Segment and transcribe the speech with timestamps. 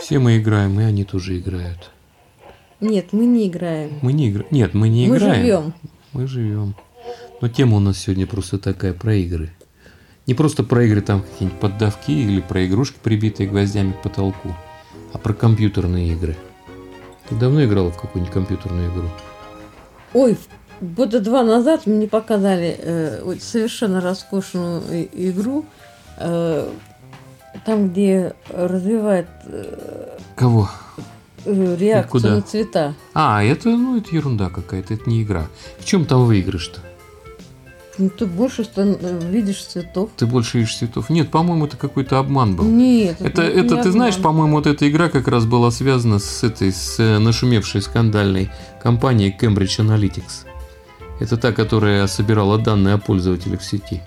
[0.00, 1.90] Все мы играем, и они тоже играют.
[2.80, 3.98] Нет, мы не играем.
[4.02, 4.48] Мы не играем.
[4.50, 5.34] Нет, мы не Мы играем.
[5.42, 5.74] живем.
[6.12, 6.74] Мы живем.
[7.40, 9.50] Но тема у нас сегодня просто такая про игры.
[10.26, 14.54] Не просто про игры там какие-нибудь поддавки или про игрушки, прибитые гвоздями к потолку,
[15.12, 16.36] а про компьютерные игры.
[17.28, 19.08] Ты давно играла в какую-нибудь компьютерную игру?
[20.14, 20.36] Ой,
[20.80, 25.64] года два назад мне показали э, совершенно роскошную игру,
[26.18, 26.68] э,
[27.64, 30.68] там, где развивает э, Кого?
[31.44, 32.34] э, реакцию куда?
[32.36, 32.94] на цвета.
[33.14, 35.46] А, это, ну, это ерунда какая-то, это не игра.
[35.78, 36.80] В чем там выигрыш-то?
[37.96, 40.10] Ну, ты больше стан- э, видишь цветов.
[40.16, 41.10] Ты больше ищешь цветов?
[41.10, 42.64] Нет, по-моему, это какой-то обман был.
[42.64, 44.32] Нет, Это, не это ты знаешь, обман.
[44.32, 48.50] по-моему, вот эта игра как раз была связана с этой, с э, нашумевшей скандальной
[48.82, 50.46] компанией Cambridge Analytics.
[51.20, 54.02] Это та, которая собирала данные о пользователях в сети.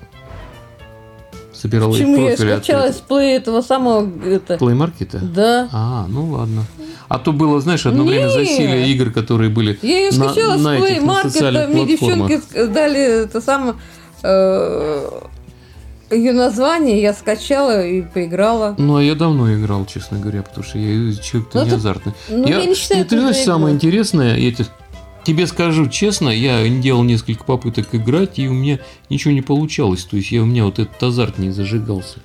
[1.59, 4.55] Собирала их Почему я профили скачала с плей этого самого это.
[4.55, 5.19] Play Market?
[5.33, 5.67] Да.
[5.71, 6.65] А, ну ладно.
[7.07, 8.33] А то было, знаешь, одно время Нет.
[8.33, 12.41] засилие игр, которые были Я ее скачала на с этих, Play на Market, мне девчонки
[12.67, 13.75] дали это самое
[16.09, 18.75] ее название, я скачала и поиграла.
[18.77, 22.13] Ну, а я давно играл, честно говоря, потому что я человек-то Ну, не азартный.
[22.29, 24.65] Ну, я, не считаю, ну, ты это знаешь, самое интересное, я те-
[25.27, 30.05] тебе скажу честно, я делал несколько попыток играть, и у меня ничего не получалось.
[30.05, 32.19] То есть я, у меня вот этот азарт не зажигался.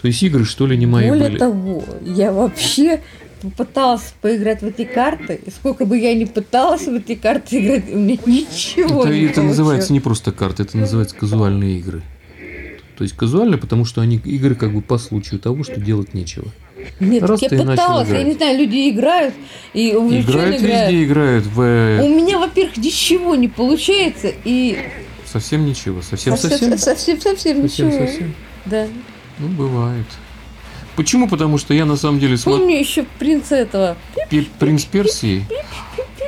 [0.00, 1.38] То есть игры, что ли, не мои Более были.
[1.38, 3.02] того, я вообще
[3.56, 7.92] пыталась поиграть в эти карты, и сколько бы я ни пыталась в эти карты играть,
[7.92, 9.36] у меня ничего Это, не это получилось.
[9.36, 12.02] называется не просто карты, это называется казуальные игры.
[12.96, 16.46] То есть казуальные, потому что они игры как бы по случаю того, что делать нечего.
[17.00, 19.34] Нет, раз я пыталась, я не знаю, люди играют
[19.72, 20.90] и увлеченно Играют играют.
[20.92, 21.60] везде, играют в...
[21.62, 24.78] э, У меня, во-первых, ничего не получается, и
[25.24, 26.78] Совсем ничего, совсем совсем, совсем.
[26.78, 28.06] совсем, совсем Совсем ничего.
[28.06, 28.34] совсем.
[28.66, 28.86] Да.
[29.38, 30.06] Ну, бывает.
[30.94, 31.28] Почему?
[31.28, 32.62] Потому что я на самом деле смотрю...
[32.64, 33.96] Помню еще принца этого.
[34.30, 35.44] Пи- Принц Персии?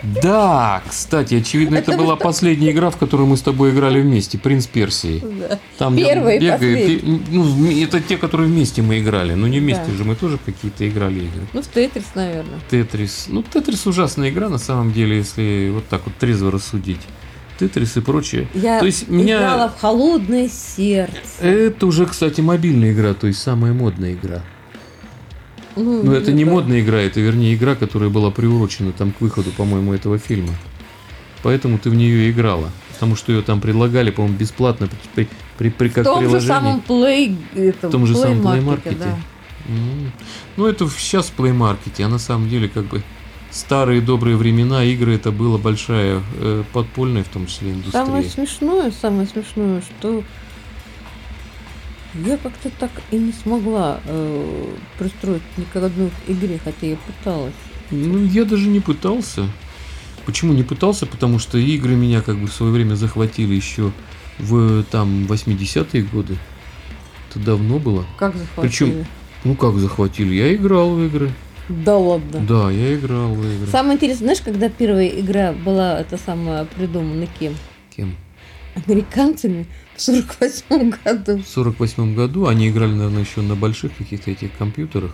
[0.03, 4.39] Да, кстати, очевидно, это была последняя игра, в которую мы с тобой играли вместе.
[4.39, 5.23] Принц Персии.
[5.41, 5.59] Да.
[5.79, 9.35] Там и бегаю, пи- ну, это те, которые вместе мы играли.
[9.35, 9.93] Ну, не вместе Да.
[9.97, 11.47] же, мы тоже какие-то играли игры.
[11.53, 12.59] Ну, в Тетрис, наверное.
[12.71, 13.27] Тетрис.
[13.29, 17.01] Ну, Тетрис ужасная игра, на самом деле, если вот так вот трезво рассудить.
[17.59, 18.49] Тетрис и прочее.
[18.55, 21.17] Я То есть меня- играла в холодное сердце.
[21.41, 24.43] Это уже, кстати, мобильная игра, то есть самая модная игра.
[25.77, 26.51] Ну, Но это не да.
[26.51, 30.55] модная игра, это вернее игра, которая была приурочена там к выходу, по-моему, этого фильма.
[31.43, 32.71] Поэтому ты в нее играла.
[32.95, 35.29] Потому что ее там предлагали, по-моему, бесплатно при,
[35.59, 38.65] при, при- В как том же самом Play, это, В том же самом Play Play
[38.65, 39.19] Market, да.
[40.57, 43.03] Ну, это сейчас в Play Market, а на самом деле, как бы,
[43.51, 48.05] старые добрые времена игры это была большая э, подпольная, в том числе, индустрия.
[48.05, 50.23] Самое смешное, самое смешное, что
[52.25, 57.55] я как-то так и не смогла э, пристроить ни к одной игре, хотя я пыталась.
[57.91, 59.49] Ну, я даже не пытался.
[60.25, 61.07] Почему не пытался?
[61.07, 63.93] Потому что игры меня как бы в свое время захватили еще
[64.39, 66.37] в там 80-е годы.
[67.31, 68.05] Это давно было.
[68.19, 68.69] Как захватили?
[68.69, 69.07] Причем-
[69.45, 70.35] Ну как захватили?
[70.35, 71.31] Я играл в игры.
[71.69, 72.41] Да ладно.
[72.47, 73.67] Да, я играл в игры.
[73.71, 77.55] Самое интересное, знаешь, когда первая игра была, это самая придумана кем?
[77.97, 78.15] Кем?
[78.87, 79.67] Американцами
[79.97, 81.43] в 48 году.
[81.43, 85.13] В 48 году они играли, наверное, еще на больших каких-то этих компьютерах.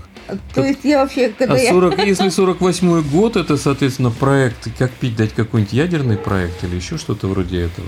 [0.55, 1.71] То есть я вообще, когда А я...
[1.71, 6.99] 40, если 48 год, это, соответственно, проект, как пить дать какой-нибудь ядерный проект или еще
[6.99, 7.87] что-то вроде этого.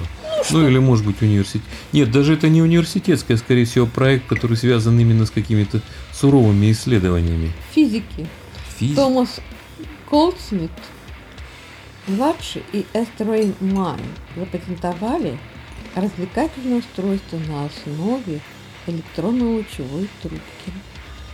[0.50, 1.62] Ну, или, может быть, университет.
[1.93, 5.81] Нет, даже это не университетский, а, скорее всего, проект, который связан именно с какими-то
[6.12, 7.53] суровыми исследованиями.
[7.75, 8.27] Физики.
[8.78, 9.00] Физика.
[9.00, 9.41] Томас
[10.09, 10.70] Голдсмит,
[12.06, 14.00] младший и Эстл Рэй Манн
[14.37, 15.38] запатентовали
[15.94, 18.41] развлекательное устройство на основе
[18.87, 20.72] электронно-лучевой трубки.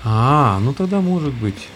[0.04, 1.68] А, ну тогда может быть.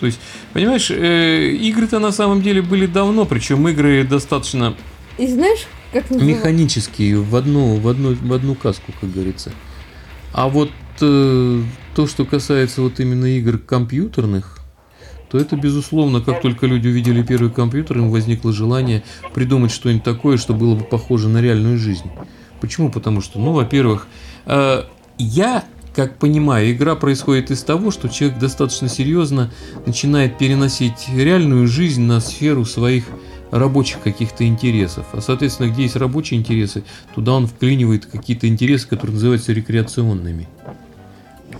[0.00, 0.18] То есть,
[0.52, 4.74] понимаешь, э, игры-то на самом деле были давно, причем игры достаточно
[5.16, 6.38] И знаешь, как называется?
[6.38, 9.52] механические, в одну, в одну, в одну каску, как говорится.
[10.32, 10.70] А вот
[11.00, 11.62] э,
[11.94, 14.58] то, что касается вот именно игр компьютерных,
[15.30, 19.02] то это, безусловно, как только люди увидели первый компьютер, им возникло желание
[19.32, 22.10] придумать что-нибудь такое, что было бы похоже на реальную жизнь.
[22.62, 22.90] Почему?
[22.90, 24.06] Потому что, ну, во-первых,
[24.46, 24.84] э,
[25.18, 25.64] я,
[25.96, 29.50] как понимаю, игра происходит из того, что человек достаточно серьезно
[29.84, 33.06] начинает переносить реальную жизнь на сферу своих
[33.50, 35.06] рабочих каких-то интересов.
[35.12, 36.84] А, соответственно, где есть рабочие интересы,
[37.16, 40.48] туда он вклинивает какие-то интересы, которые называются рекреационными.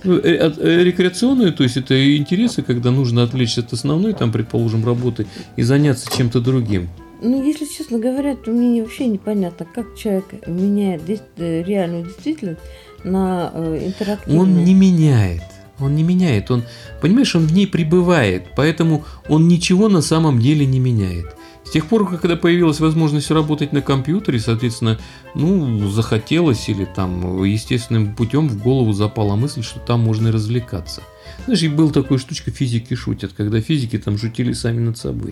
[0.05, 4.85] Ну, э, э, рекреационные, то есть это интересы, когда нужно отвлечься от основной, там, предположим,
[4.85, 5.27] работы
[5.57, 6.87] и заняться чем-то другим.
[7.23, 11.01] Ну, если честно говоря, то мне вообще непонятно, как человек меняет
[11.37, 12.59] э, реальную действительность
[13.05, 14.41] на э, интерактивную.
[14.41, 15.41] Он не меняет.
[15.79, 16.63] Он не меняет, он,
[17.01, 21.35] понимаешь, он в ней пребывает, поэтому он ничего на самом деле не меняет.
[21.65, 24.99] С тех пор, когда появилась возможность работать на компьютере, соответственно,
[25.33, 31.01] ну, захотелось или там естественным путем в голову запала мысль, что там можно и развлекаться.
[31.45, 35.31] Знаешь, и был такой штучка физики шутят, когда физики там шутили сами над собой.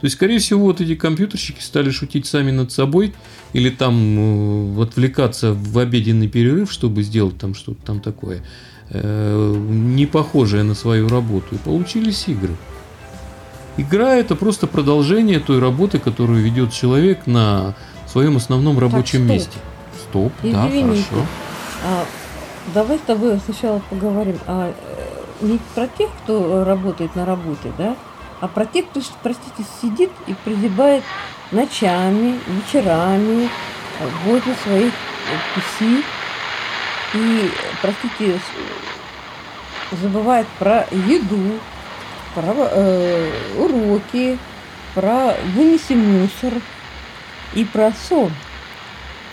[0.00, 3.12] То есть, скорее всего, вот эти компьютерщики стали шутить сами над собой
[3.52, 8.44] или там э, отвлекаться в обеденный перерыв, чтобы сделать там что-то там такое,
[8.90, 11.56] э, не похожее на свою работу.
[11.56, 12.54] И получились игры.
[13.76, 17.74] Игра это просто продолжение той работы, которую ведет человек на
[18.06, 19.30] своем основном рабочем стоп.
[19.30, 19.58] месте.
[20.08, 21.04] Стоп, да, Извините.
[21.10, 21.26] хорошо.
[21.84, 22.06] А,
[22.74, 27.96] давай с тобой сначала поговорим о, э, не про тех, кто работает на работе, да,
[28.40, 31.04] а про тех, кто, простите, сидит и прозябает
[31.50, 33.48] ночами, вечерами,
[33.98, 36.04] э, возле своих э, PC
[37.14, 37.50] и,
[37.82, 38.40] простите,
[39.92, 41.58] забывает про еду,
[42.34, 44.38] про э, уроки,
[44.94, 46.54] про вынеси мусор
[47.54, 48.32] и про сон.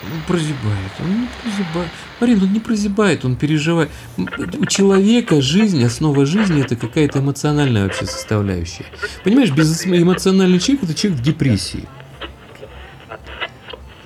[0.03, 1.91] Он прозябает, не прозябает.
[2.19, 3.89] Марин, он не прозябает, он переживает.
[4.17, 8.85] У человека жизнь, основа жизни это какая-то эмоциональная вообще составляющая.
[9.23, 11.85] Понимаешь, безэмоциональный человек это человек в депрессии.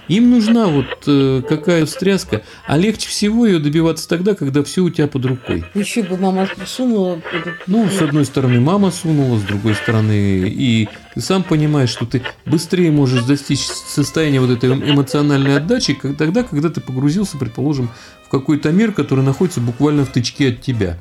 [0.09, 4.89] Им нужна вот э, какая встряска, а легче всего ее добиваться тогда, когда все у
[4.89, 5.63] тебя под рукой.
[5.75, 7.21] Еще бы мама сунула
[7.67, 12.23] Ну, с одной стороны, мама сунула, с другой стороны, и ты сам понимаешь, что ты
[12.47, 17.89] быстрее можешь достичь состояния вот этой эмоциональной отдачи, как тогда, когда ты погрузился, предположим,
[18.25, 20.97] в какой-то мир, который находится буквально в тычке от тебя.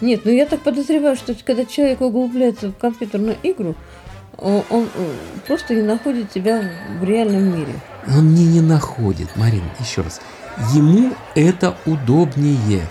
[0.00, 3.74] Нет, ну я так подозреваю, что когда человек углубляется в компьютерную игру,
[4.38, 4.88] он, он,
[5.46, 6.62] просто не находит себя
[7.00, 7.74] в реальном мире.
[8.08, 10.20] Он не, не находит, Марин, еще раз.
[10.74, 12.82] Ему это удобнее.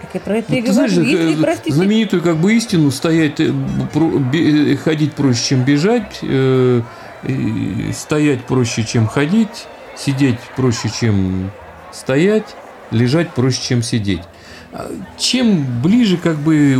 [0.00, 1.10] Как я про это Ну, и ты знаешь, говорю.
[1.10, 3.52] Если, э, простите, знаменитую как бы истину стоять, э,
[4.32, 6.82] э, ходить проще, чем бежать, э,
[7.94, 9.66] стоять проще, чем ходить,
[9.96, 11.50] сидеть проще, чем
[11.92, 12.56] стоять,
[12.90, 14.22] лежать проще, чем сидеть.
[15.18, 16.76] Чем ближе, как бы,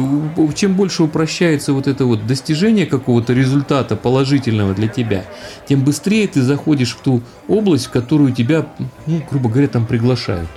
[0.55, 5.25] чем больше упрощается вот это вот достижение какого-то результата положительного для тебя,
[5.69, 8.67] тем быстрее ты заходишь в ту область, в которую тебя,
[9.07, 10.49] ну, грубо говоря, там приглашают.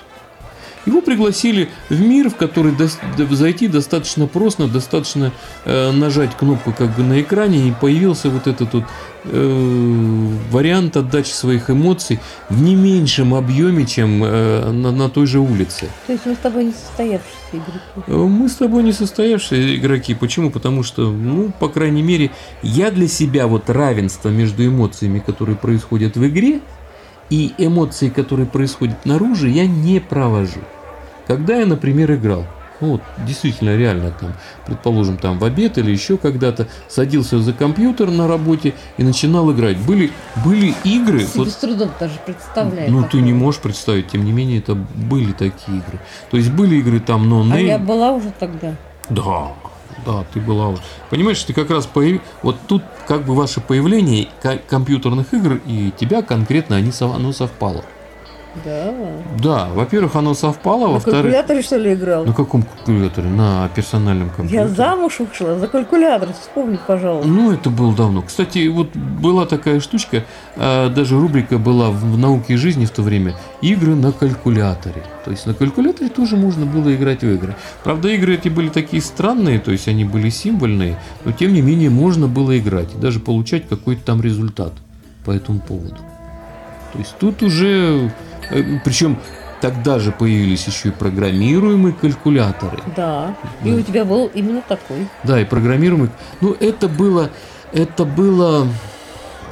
[0.85, 5.31] Его пригласили в мир, в который дос- д- зайти достаточно просто, достаточно
[5.65, 8.83] э, нажать кнопку как бы на экране, и появился вот этот вот
[9.25, 12.19] э, вариант отдачи своих эмоций
[12.49, 15.87] в не меньшем объеме, чем э, на, на той же улице.
[16.07, 17.79] то есть мы с тобой не состоявшиеся игроки.
[18.07, 20.13] Э, Мы с тобой не состоявшиеся игроки.
[20.15, 20.51] Почему?
[20.51, 22.31] Потому что, ну, по крайней мере,
[22.61, 26.59] я для себя вот равенство между эмоциями, которые происходят в игре,
[27.33, 30.59] и эмоции, которые происходят наружу, я не провожу.
[31.25, 32.45] Когда я, например, играл,
[32.79, 34.33] ну вот действительно реально там,
[34.67, 39.77] предположим, там в обед или еще когда-то садился за компьютер на работе и начинал играть.
[39.77, 40.11] Были,
[40.45, 42.91] были игры, Себе вот с трудом даже представляю.
[42.91, 43.21] ну, ты такое.
[43.21, 45.99] не можешь представить, тем не менее, это были такие игры.
[46.29, 48.75] То есть были игры там, но А я была уже тогда.
[49.09, 49.53] да,
[50.05, 50.75] да, ты была.
[51.09, 52.21] Понимаешь, ты как раз появ...
[52.41, 57.31] вот тут как бы ваше появление ко- компьютерных игр и тебя конкретно они сов- оно
[57.33, 57.83] совпало.
[58.63, 58.93] Да.
[59.41, 62.23] Да, во-первых, оно совпало, На во-вторых, калькуляторе, что ли, играл?
[62.23, 63.27] на каком калькуляторе?
[63.29, 64.67] На персональном Я компьютере.
[64.69, 67.27] замуж вышла за калькулятор, вспомни, пожалуйста.
[67.27, 68.21] Ну, это было давно.
[68.21, 70.23] Кстати, вот была такая штучка,
[70.55, 75.03] а, даже рубрика была в, науке и жизни в то время, игры на калькуляторе.
[75.25, 77.55] То есть на калькуляторе тоже можно было играть в игры.
[77.83, 81.89] Правда, игры эти были такие странные, то есть они были символьные, но тем не менее
[81.89, 84.73] можно было играть и даже получать какой-то там результат
[85.25, 85.97] по этому поводу.
[86.93, 88.11] То есть тут уже,
[88.83, 89.17] причем
[89.61, 92.79] тогда же появились еще и программируемые калькуляторы.
[92.95, 93.35] Да.
[93.63, 93.75] И Да.
[93.77, 95.07] у тебя был именно такой.
[95.23, 96.09] Да, и программируемый.
[96.41, 97.29] Ну, это было,
[97.71, 98.67] это было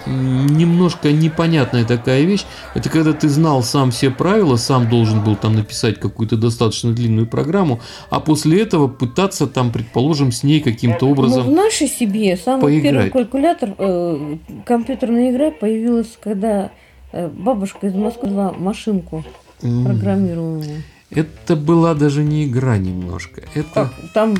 [0.05, 2.43] немножко непонятная такая вещь.
[2.73, 7.27] Это когда ты знал сам все правила, сам должен был там написать какую-то достаточно длинную
[7.27, 7.79] программу,
[8.09, 11.53] а после этого пытаться там, предположим, с ней каким-то Ну, в образом...
[11.53, 12.83] нашей семье самый поиграть.
[12.83, 16.69] первый калькулятор, э, компьютерная игра появилась, когда э,
[17.13, 19.23] бабушка из Москвы взяла машинку
[19.59, 20.83] программируемую.
[21.09, 23.41] Это была даже не игра немножко.
[23.53, 23.69] Это...
[23.73, 23.93] Как?
[24.13, 24.35] Там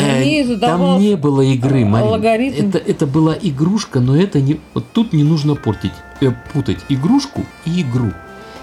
[0.00, 2.10] Э, Там не было игры, Марина.
[2.10, 2.68] логарифм.
[2.68, 4.60] Это, это была игрушка, но это не.
[4.74, 8.12] Вот тут не нужно портить, э, путать игрушку и игру.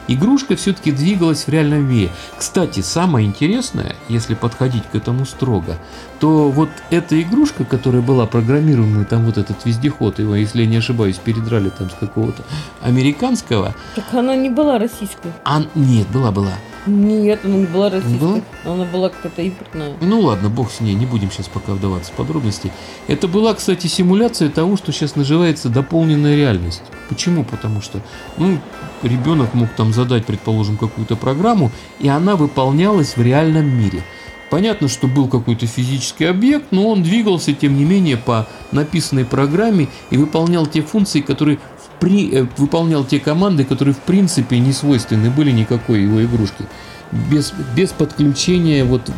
[0.07, 2.11] Игрушка все-таки двигалась в реальном мире.
[2.37, 5.77] Кстати, самое интересное, если подходить к этому строго,
[6.19, 10.77] то вот эта игрушка, которая была программируемая, там вот этот вездеход, его, если я не
[10.77, 12.43] ошибаюсь, передрали там с какого-то
[12.81, 15.31] американского, Так она не была российской.
[15.43, 16.53] а, нет, была, была.
[16.85, 18.17] Нет, она не была российская.
[18.19, 18.41] Была?
[18.63, 19.93] Она была какая-то импортная.
[19.99, 22.71] Ну ладно, бог с ней, не будем сейчас пока вдаваться в подробности.
[23.07, 26.83] Это была, кстати, симуляция того, что сейчас называется дополненная реальность.
[27.09, 27.43] Почему?
[27.43, 27.99] Потому что,
[28.37, 28.59] ну,
[29.03, 34.03] ребенок мог там задать, предположим, какую-то программу, и она выполнялась в реальном мире.
[34.49, 39.89] Понятно, что был какой-то физический объект, но он двигался, тем не менее, по написанной программе
[40.09, 41.59] и выполнял те функции, которые
[41.99, 42.33] при...
[42.33, 46.65] э, выполнял те команды, которые в принципе не свойственны были никакой его игрушке.
[47.11, 49.11] Без, без подключения вот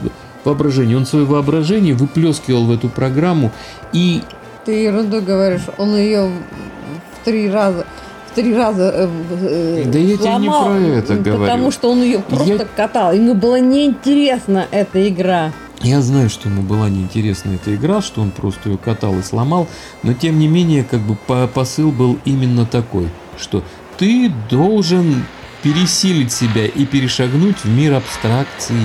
[0.44, 0.98] воображения.
[0.98, 3.52] Он свое воображение выплескивал в эту программу
[3.94, 4.22] и
[4.66, 7.86] Ты ерунду говоришь, он ее в три раза
[8.32, 11.72] в три раза э, э, Да я тебе не про это потому говорю.
[11.72, 13.14] что он ее просто Я- катал.
[13.14, 15.52] Ему было неинтересна эта игра.
[15.82, 19.68] Я знаю, что ему была неинтересна эта игра, что он просто ее катал и сломал,
[20.04, 23.08] но тем не менее, как бы по- посыл был именно такой,
[23.40, 23.64] что
[23.98, 25.24] ты должен
[25.64, 28.76] пересилить себя и перешагнуть в мир абстракции.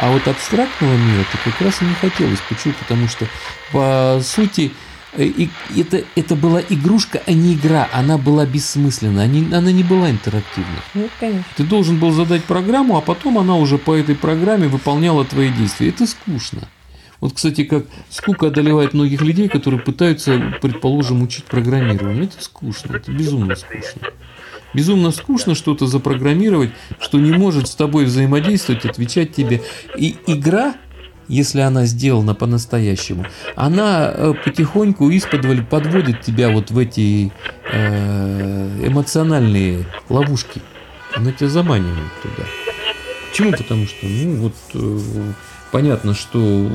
[0.00, 2.38] А вот абстрактного мира то как раз и не хотелось.
[2.48, 2.74] Почему?
[2.80, 3.26] Потому что,
[3.72, 4.72] по сути,
[5.22, 7.88] и- это, это была игрушка, а не игра.
[7.92, 10.80] Она была бессмысленна, они- она не была интерактивной.
[10.94, 11.44] Ну, конечно.
[11.56, 15.88] Ты должен был задать программу, а потом она уже по этой программе выполняла твои действия.
[15.88, 16.68] Это скучно.
[17.20, 22.24] Вот, кстати, как скука одолевает многих людей, которые пытаются, предположим, учить программирование.
[22.24, 24.02] Это скучно, это безумно скучно.
[24.74, 26.70] Безумно скучно что-то запрограммировать,
[27.00, 29.62] что не может с тобой взаимодействовать, отвечать тебе.
[29.96, 30.74] И игра,
[31.28, 37.32] если она сделана по-настоящему, она э, потихоньку из-под подводит тебя вот в эти
[37.72, 40.60] э, эмоциональные ловушки.
[41.14, 42.48] Она тебя заманивает туда.
[43.30, 43.52] Почему?
[43.52, 45.00] Потому что, ну, вот э,
[45.72, 46.70] понятно, что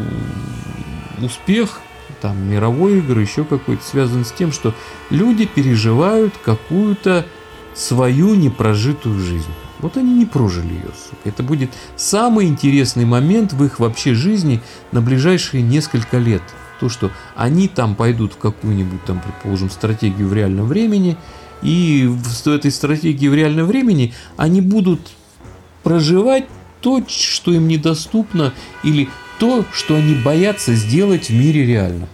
[1.22, 1.82] успех
[2.22, 4.74] там мировой игры еще какой-то связан с тем, что
[5.10, 7.26] люди переживают какую-то
[7.74, 9.52] свою непрожитую жизнь.
[9.82, 10.92] Вот они не прожили ее.
[11.24, 14.62] Это будет самый интересный момент в их вообще жизни
[14.92, 16.44] на ближайшие несколько лет.
[16.80, 21.18] То, что они там пойдут в какую-нибудь там, предположим, стратегию в реальном времени,
[21.62, 25.12] и в этой стратегии в реальном времени они будут
[25.84, 26.46] проживать
[26.82, 29.10] то, что им недоступно, или
[29.40, 32.10] то, что они боятся сделать в мире реальном.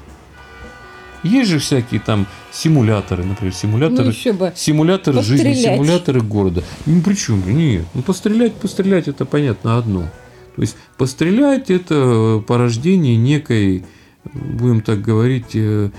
[1.24, 4.53] Есть же всякие там симуляторы, например, Ну, симуляторы, еще бы.
[4.55, 5.75] симуляторы жизни, Пострелять.
[5.75, 6.63] симуляторы города.
[6.86, 7.43] Ну причем?
[7.57, 7.86] Нет.
[7.93, 10.01] Ну пострелять, пострелять это понятно одно.
[10.55, 13.86] То есть пострелять это порождение некой,
[14.33, 15.89] будем так говорить, э,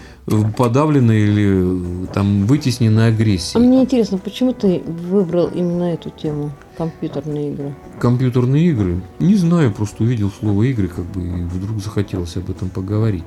[0.57, 3.57] подавленной или э, там вытесненной А агрессии.
[3.59, 7.75] мне интересно, почему ты выбрал именно эту тему компьютерные игры?
[8.01, 9.01] Компьютерные игры?
[9.19, 13.25] Не знаю, просто увидел слово игры, как бы и вдруг захотелось об этом поговорить.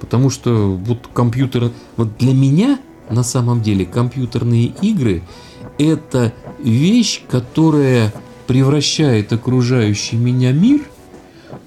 [0.00, 2.78] Потому что вот компьютер, вот для меня
[3.10, 5.22] на самом деле компьютерные игры
[5.78, 8.12] это вещь, которая
[8.46, 10.82] превращает окружающий меня мир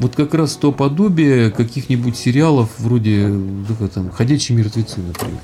[0.02, 5.40] вот как раз то подобие каких-нибудь сериалов вроде ну, там «Ходячие мертвецы», например.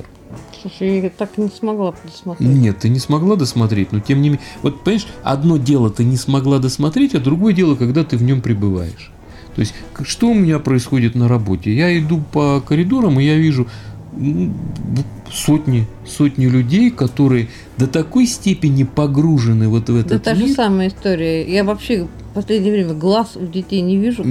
[0.59, 2.49] Слушай, я так и не смогла досмотреть.
[2.49, 4.45] Нет, ты не смогла досмотреть, но тем не менее...
[4.63, 8.41] Вот, понимаешь, одно дело ты не смогла досмотреть, а другое дело, когда ты в нем
[8.41, 9.11] пребываешь.
[9.57, 9.73] То есть,
[10.03, 11.75] что у меня происходит на работе?
[11.75, 13.67] Я иду по коридорам, и я вижу
[15.31, 20.55] сотни, сотни людей, которые до такой степени погружены вот в Да этот та же мир.
[20.55, 21.51] самая история.
[21.51, 24.23] Я вообще в последнее время глаз у детей не вижу.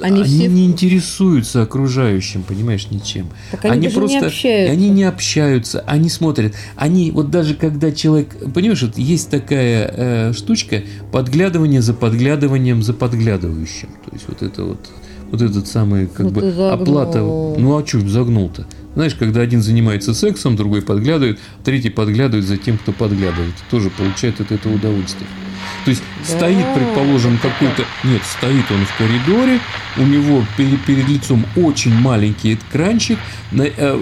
[0.00, 0.48] Они, Они, все...
[0.48, 3.28] не интересуются окружающим, понимаешь, ничем.
[3.52, 4.72] Так они, даже не общаются.
[4.72, 6.54] Они не общаются, они смотрят.
[6.74, 8.36] Они, вот даже когда человек...
[8.52, 13.88] Понимаешь, вот есть такая э, штучка, подглядывание за подглядыванием за подглядывающим.
[14.04, 14.80] То есть вот это вот,
[15.30, 17.20] вот этот самый, как Ну бы, оплата...
[17.20, 18.66] Ну а что загнул-то?
[18.94, 23.54] Знаешь, когда один занимается сексом, другой подглядывает, третий подглядывает за тем, кто подглядывает.
[23.70, 25.26] Тоже получает от этого удовольствие.
[25.84, 26.36] То есть Да.
[26.36, 27.84] стоит, предположим, какой-то...
[28.04, 29.58] Нет, стоит он в коридоре,
[29.96, 33.18] у него перед, перед лицом очень маленький экранчик,
[33.50, 33.98] на- э,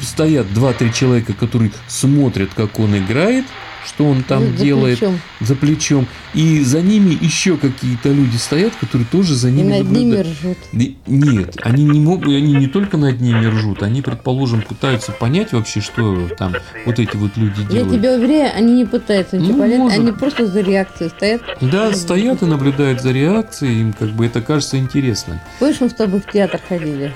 [0.00, 3.44] стоят 2-3 человека, которые смотрят, как он играет,
[3.86, 5.20] что он там За- делает плечом.
[5.40, 6.06] за плечом.
[6.34, 10.26] И за ними еще какие-то люди стоят, которые тоже за И ними над ними наблюдают.
[10.28, 10.58] ржут.
[10.72, 15.52] Да Нет, они не могут, они не только над ними ржут, они, предположим, пытаются понять
[15.52, 16.54] вообще, что там
[16.86, 17.92] вот эти вот люди Я делают.
[17.94, 19.98] тебя уверяю, они не пытаются ничего Ну, понять, может.
[19.98, 21.42] они просто за реакцией стоят.
[21.60, 25.40] Да, стоят и наблюдают за реакцией, им как бы это кажется интересным.
[25.58, 27.12] Помнишь, мы с тобой в театр ходили?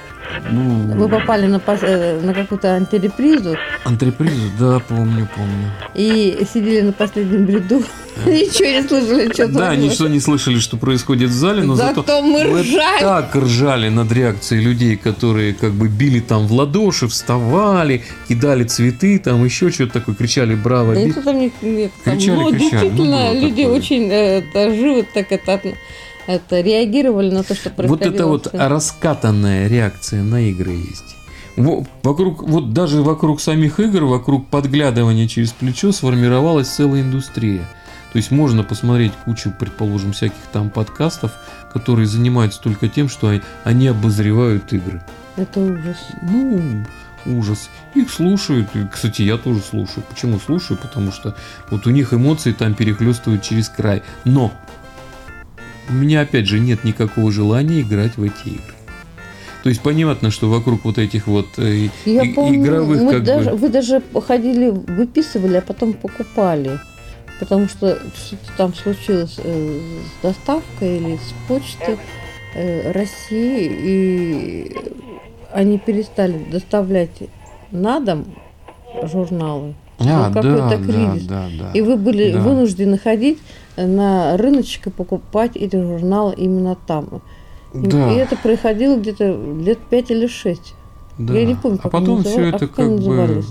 [0.50, 3.56] Ну, Вы попали на, э, на какую-то антирепризу.
[3.84, 5.72] Антрепризу, да, помню, помню.
[5.94, 7.82] И сидели на последнем ряду.
[8.26, 12.22] Ничего не слышали, что Да, ничего не слышали, что происходит в зале, но зато, зато
[12.22, 13.00] мы ржали.
[13.00, 19.18] так ржали над реакцией людей, которые как бы били там в ладоши, вставали, кидали цветы,
[19.18, 22.70] там еще что-то такое, кричали «Браво!» Да это там нет, нет, кричали, ну, кричали.
[22.70, 23.78] Действительно, ну, люди такое.
[23.78, 25.60] очень э, это, живо так это
[26.26, 28.08] это реагировали на то, что происходило.
[28.08, 31.16] Вот это вот раскатанная реакция на игры есть.
[31.56, 37.62] Вокруг, вот даже вокруг самих игр, вокруг подглядывания через плечо сформировалась целая индустрия.
[38.12, 41.32] То есть можно посмотреть кучу, предположим, всяких там подкастов,
[41.72, 45.02] которые занимаются только тем, что они обозревают игры.
[45.36, 45.96] Это ужас.
[46.22, 46.84] Ну,
[47.26, 47.70] ужас.
[47.94, 48.68] Их слушают.
[48.74, 50.04] И, кстати, я тоже слушаю.
[50.08, 50.78] Почему слушаю?
[50.78, 51.34] Потому что
[51.70, 54.04] вот у них эмоции там перехлестывают через край.
[54.24, 54.52] Но
[55.88, 58.74] у меня опять же нет никакого желания играть в эти игры.
[59.62, 63.24] То есть понятно, что вокруг вот этих вот э, Я и, помню, игровых мы как
[63.24, 63.56] даже, бы...
[63.56, 66.78] Вы даже ходили, выписывали, а потом покупали.
[67.40, 71.98] Потому что что-то там случилось э, с доставкой или с почты
[72.54, 74.76] э, России, и
[75.50, 77.22] они перестали доставлять
[77.70, 78.26] на дом
[79.04, 79.74] журналы.
[79.98, 80.42] А, да.
[80.42, 82.40] Да, да, да, и вы были да.
[82.40, 83.38] вынуждены ходить
[83.76, 87.22] на рыночек и покупать эти журналы именно там.
[87.72, 88.12] Да.
[88.12, 90.74] И это происходило где-то лет пять или шесть.
[91.16, 91.32] Да.
[91.34, 93.42] Я не помню, как А потом все это а как бы...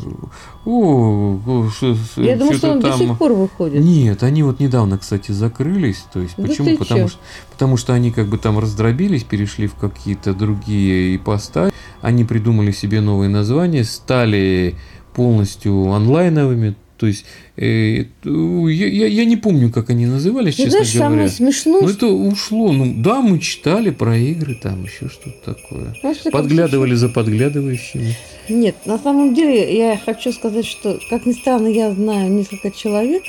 [0.66, 2.92] О, что, Я думаю, что он там...
[2.92, 3.82] до сих пор выходит.
[3.82, 6.04] Нет, они вот недавно, кстати, закрылись.
[6.12, 6.78] То есть, да почему?
[6.78, 7.20] Потому что,
[7.52, 11.74] потому что они как бы там раздробились, перешли в какие-то другие ипостаси.
[12.02, 14.76] Они придумали себе новые названия, стали
[15.14, 17.26] полностью онлайновыми, то есть
[17.58, 21.10] э, я, я, я не помню, как они назывались, Ты честно знаешь, говоря.
[21.10, 22.72] Самое смешное, Но это ушло.
[22.72, 25.94] Ну да, мы читали про игры, там еще что-то такое.
[26.02, 28.16] Может, Подглядывали за подглядывающими.
[28.48, 33.24] Нет, на самом деле я хочу сказать, что, как ни странно, я знаю несколько человек,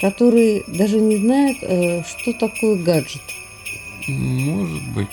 [0.00, 3.20] которые даже не знают, э, что такое гаджет.
[4.08, 5.08] Может быть.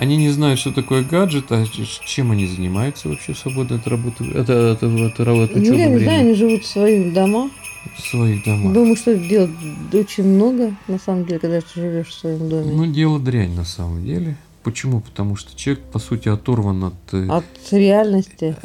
[0.00, 1.62] Они не знают, что такое гаджет, а
[2.06, 5.98] чем они занимаются вообще в свободное от работы, это, это, это, это, ну, я не
[5.98, 7.50] знаю, они живут в своих домах.
[7.98, 8.72] В своих домах.
[8.72, 9.50] Думаю, что делать
[9.92, 12.72] очень много, на самом деле, когда ты живешь в своем доме.
[12.72, 14.38] Ну, дело дрянь, на самом деле.
[14.62, 15.00] Почему?
[15.00, 16.94] Потому что человек, по сути, оторван от...
[17.12, 18.56] Э, от реальности.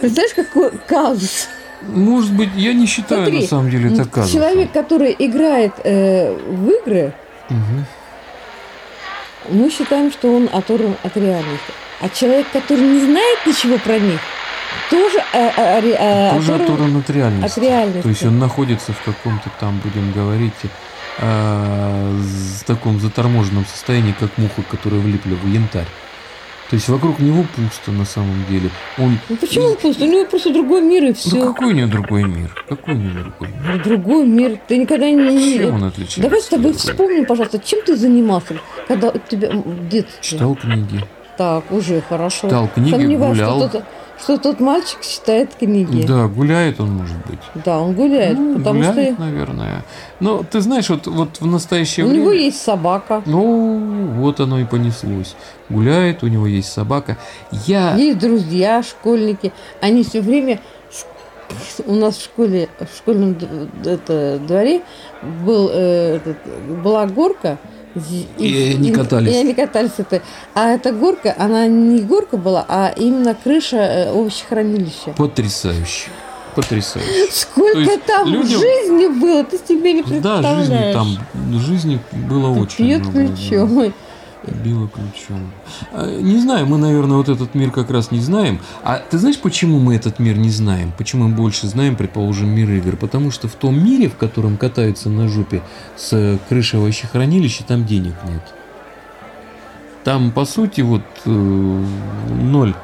[0.00, 1.48] Представляешь, какой казус?
[1.82, 4.30] Может быть, я не считаю, Смотри, на самом деле, это казус.
[4.32, 7.12] Человек, который играет э, в игры,
[7.50, 7.84] угу
[9.48, 11.72] мы считаем, что он оторван от реальности.
[12.00, 14.20] А человек, который не знает ничего про них,
[14.90, 17.58] тоже, а, а, а, тоже оторван, оторван от реальности.
[17.58, 18.02] от реальности.
[18.02, 20.52] То есть он находится в каком-то там, будем говорить,
[21.18, 25.86] э, в таком заторможенном состоянии, как муха, которая влипла в янтарь.
[26.70, 28.70] То есть вокруг него пусто на самом деле.
[28.98, 29.18] Он...
[29.28, 30.04] Ну почему пусто?
[30.04, 31.38] У него просто другой мир и все.
[31.38, 32.64] Да какой у него другой мир?
[32.68, 33.84] Какой у него другой мир?
[33.84, 34.58] Другой мир.
[34.66, 35.58] Ты никогда не...
[35.58, 36.22] Чем он отличается?
[36.22, 38.56] Давай с тобой вспомним, пожалуйста, чем ты занимался,
[38.88, 40.18] когда у тебя в детстве?
[40.22, 41.04] Читал книги.
[41.36, 42.48] Так, уже хорошо.
[42.48, 43.68] Читал книги, Сомневаюсь, гулял.
[43.68, 43.82] Что
[44.20, 46.06] что тот мальчик читает книги.
[46.06, 47.38] Да, гуляет он, может быть.
[47.64, 48.38] Да, он гуляет.
[48.38, 49.22] Ну, потому гуляет, что...
[49.22, 49.84] наверное.
[50.20, 52.22] Но ты знаешь, вот, вот в настоящее у время...
[52.22, 53.22] У него есть собака.
[53.26, 55.34] Ну, вот оно и понеслось.
[55.68, 57.18] Гуляет, у него есть собака.
[57.66, 57.94] Я...
[57.96, 59.52] Есть друзья, школьники.
[59.80, 60.60] Они все время
[61.86, 63.36] у нас в школе, в школьном
[63.84, 64.82] это, дворе
[65.44, 66.36] был, э, этот,
[66.82, 67.58] была горка,
[67.94, 69.34] и, и не катались.
[69.34, 69.92] И они катались.
[69.98, 70.22] Это.
[70.54, 75.14] А эта горка, она не горка была, а именно крыша э, овощехранилища.
[75.16, 76.10] Потрясающе.
[76.54, 77.26] Потрясающе.
[77.30, 78.60] Сколько там людям...
[78.60, 80.68] жизни было, ты себе не представляешь.
[80.68, 83.26] Да, жизни там, жизни было ты очень много.
[83.28, 83.94] ключом.
[84.46, 85.50] Било ключом.
[85.92, 88.60] А, не знаю, мы, наверное, вот этот мир как раз не знаем.
[88.82, 90.92] А ты знаешь, почему мы этот мир не знаем?
[90.96, 92.96] Почему мы больше знаем, предположим, мир игр?
[92.96, 95.62] Потому что в том мире, в котором катаются на жопе
[95.96, 98.42] с крыши овощехранилища, там денег нет.
[100.04, 102.74] Там, по сути, вот э, ноль.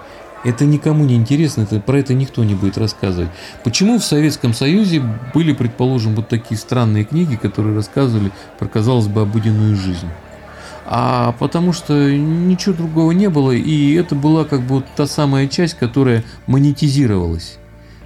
[0.42, 3.28] Это никому не интересно, это, про это никто не будет рассказывать.
[3.62, 5.02] Почему в Советском Союзе
[5.34, 10.08] были, предположим, вот такие странные книги, которые рассказывали про, казалось бы, обыденную жизнь?
[10.92, 15.74] А потому что ничего другого не было, и это была как бы та самая часть,
[15.74, 17.58] которая монетизировалась.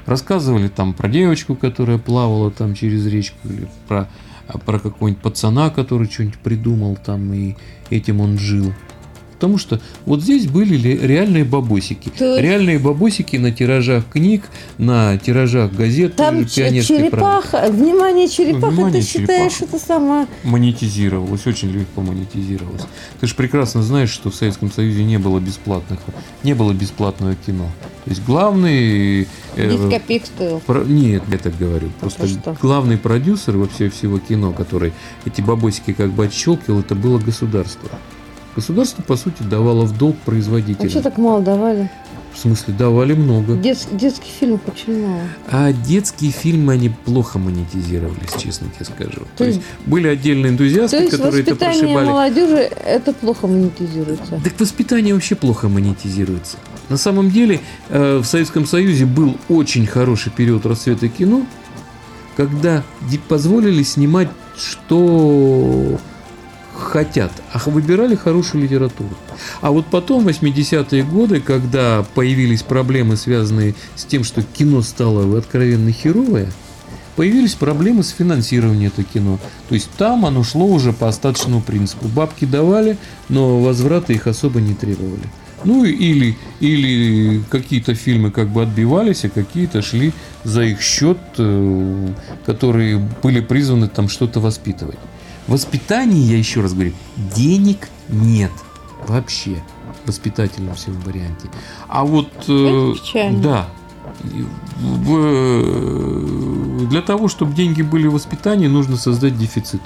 [0.05, 4.07] Рассказывали там про девочку, которая плавала там через речку, или про,
[4.67, 7.57] про какого-нибудь пацана, который что-нибудь придумал там, и
[7.89, 8.75] этим он жил.
[9.35, 12.09] Потому что вот здесь были ли реальные бабосики.
[12.11, 14.45] То есть- Реальные бабосики на тиражах книг,
[14.79, 16.17] на тиражах газет.
[16.17, 17.49] Там ч- «Пионерской правды».
[17.49, 19.77] черепаха, внимание черепаха, Внимание, ты считаешь черепаха.
[19.77, 20.27] это сама...
[20.45, 22.83] монетизировалось, очень легко монетизировалось.
[23.21, 25.99] Ты же прекрасно знаешь, что в Советском Союзе не было бесплатных,
[26.43, 27.67] не было бесплатного кино.
[28.05, 29.23] То есть главный...
[29.57, 30.61] э, 10 копеек стоил.
[30.61, 31.89] про- Нет, я так говорю.
[32.01, 32.57] Просто про что?
[32.61, 34.93] главный продюсер вообще всего кино, который
[35.25, 37.89] эти бабосики как бы отщелкивал, это было государство.
[38.55, 40.89] Государство, по сути, давало в долг А производителям.
[40.91, 41.91] что так мало давали?
[42.33, 43.55] В смысле, давали много.
[43.55, 45.21] Дет- детских фильмов очень мало.
[45.49, 49.21] А детские фильмы, они плохо монетизировались, честно тебе скажу.
[49.21, 52.07] То, То есть есть- были отдельные энтузиасты, То есть которые это воспитание прошибали.
[52.09, 54.41] молодежи это плохо монетизируется.
[54.43, 56.57] Так воспитание вообще плохо монетизируется.
[56.89, 61.47] На самом деле э, в Советском Союзе был очень хороший период расцвета кино,
[62.37, 62.83] когда
[63.29, 65.99] позволили снимать что
[66.75, 69.11] хотят, а выбирали хорошую литературу.
[69.61, 75.39] А вот потом, в 80-е годы, когда появились проблемы, связанные с тем, что кино стало
[75.39, 76.51] откровенно херовое,
[77.17, 79.39] появились проблемы с финансированием этого кино.
[79.69, 82.09] То есть там оно шло уже по остаточному принципу.
[82.09, 85.25] Бабки давали, но возврата их особо не требовали.
[85.65, 92.09] Ну или, или какие-то фильмы как бы отбивались, а какие-то шли за их счет, э,
[92.45, 94.99] которые были призваны там что-то воспитывать.
[95.47, 96.93] В воспитании, я еще раз говорю,
[97.35, 98.53] денег нет
[99.07, 99.63] вообще
[100.05, 101.49] в воспитательном всем варианте.
[101.89, 102.29] А вот...
[102.49, 102.93] э.
[103.43, 103.69] Да.
[104.81, 109.83] В- э, для того, чтобы деньги были в воспитании, нужно создать дефицит.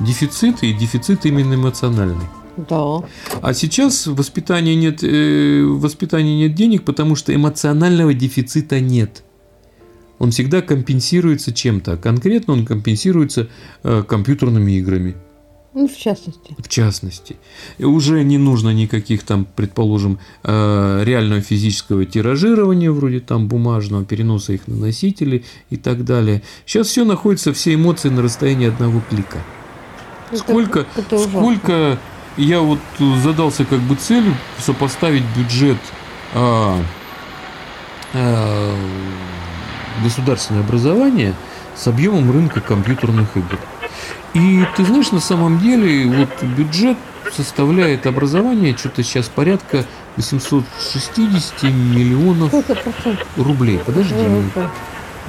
[0.00, 2.26] Дефицит и дефицит именно эмоциональный.
[2.56, 3.00] Да.
[3.40, 9.22] А сейчас в воспитании нет, э, в воспитании нет денег, потому что эмоционального дефицита нет.
[10.18, 11.92] Он всегда компенсируется чем-то.
[11.92, 13.48] а Конкретно он компенсируется
[13.84, 15.14] э, компьютерными играми,
[15.74, 16.56] Ну, в частности.
[16.58, 17.36] в частности.
[17.78, 24.54] И уже не нужно никаких там, предположим, э, реального физического тиражирования, вроде там бумажного, переноса
[24.54, 26.42] их на носители и так далее.
[26.66, 29.38] Сейчас все находится, все эмоции на расстоянии одного клика.
[30.30, 31.40] Это- Сколько, это ужасно.
[31.40, 31.98] сколько
[32.36, 32.78] я вот
[33.22, 35.78] задался как бы целью сопоставить бюджет
[36.34, 36.78] а,
[38.14, 38.74] а,
[40.02, 41.34] государственное образование
[41.76, 43.58] с объемом рынка компьютерных игр.
[44.34, 46.96] И ты знаешь, на самом деле вот бюджет
[47.32, 49.84] составляет образование что-то сейчас порядка
[50.16, 52.52] 860 миллионов
[53.36, 53.80] рублей.
[53.84, 54.14] Подожди,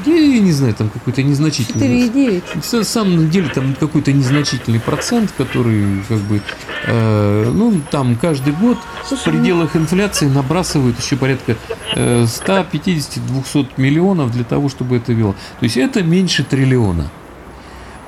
[0.06, 0.10] ВВП?
[0.10, 2.10] я, не знаю, там какой-то незначительный.
[2.10, 2.78] 4,9.
[2.78, 6.42] На самом деле там какой-то незначительный процент, который как бы,
[6.88, 11.56] э, ну там каждый год в Слушай, пределах инфляции набрасывают еще порядка
[11.96, 15.34] э, 150-200 миллионов для того, чтобы это вело.
[15.60, 17.10] То есть это меньше триллиона.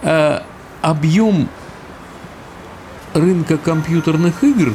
[0.03, 0.41] Э,
[0.81, 1.49] объем
[3.13, 4.73] рынка компьютерных игр,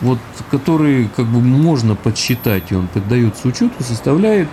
[0.00, 0.18] вот,
[0.50, 4.48] который как бы можно подсчитать, и он поддается учету, составляет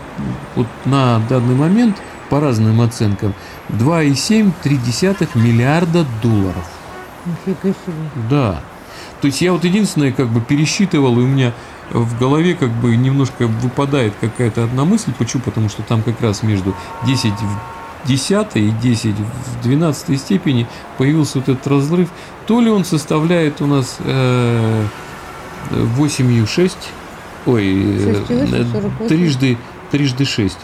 [0.56, 1.98] вот на данный момент
[2.30, 3.34] по разным оценкам
[3.70, 6.70] 2,7 миллиарда долларов.
[7.26, 8.10] Нифига себе.
[8.30, 8.62] Да.
[9.22, 11.54] То есть я вот единственное как бы пересчитывал, и у меня
[11.92, 15.14] в голове как бы немножко выпадает какая-то одна мысль.
[15.18, 15.44] Почему?
[15.44, 21.40] Потому что там как раз между 10 в 10 и 10 в 12 степени появился
[21.40, 22.10] вот этот разрыв.
[22.48, 24.86] То ли он составляет у нас э,
[25.96, 26.72] 8,6,
[27.46, 29.08] ой, э, 6,8, 48.
[29.08, 29.58] трижды,
[29.92, 30.58] трижды 6.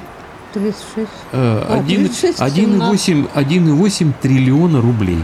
[0.53, 1.09] 36.
[1.31, 5.23] Э, А, один- 36, 1,8 1,8 триллиона рублей.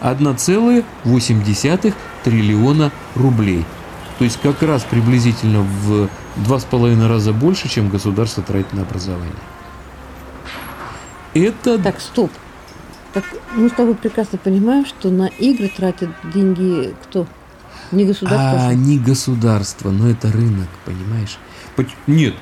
[0.00, 3.64] 1,8 триллиона рублей.
[4.18, 8.82] То есть как раз приблизительно в два с половиной раза больше, чем государство тратит на
[8.82, 9.32] образование.
[11.34, 12.30] Это Так, стоп.
[13.12, 17.26] Так, мы с тобой прекрасно понимаем, что на игры тратят деньги кто?
[17.92, 18.68] Не государство.
[18.68, 21.38] а, не государство, но это рынок, понимаешь?
[22.06, 22.34] Нет,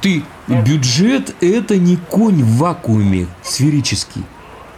[0.00, 4.22] ты бюджет это не конь в вакууме сферический.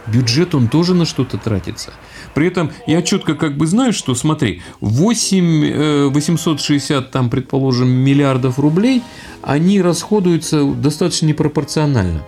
[0.07, 1.93] Бюджет он тоже на что-то тратится.
[2.33, 8.57] При этом я четко как бы знаю, что смотри, 8, э, 860 там, предположим, миллиардов
[8.57, 9.03] рублей,
[9.41, 12.23] они расходуются достаточно непропорционально.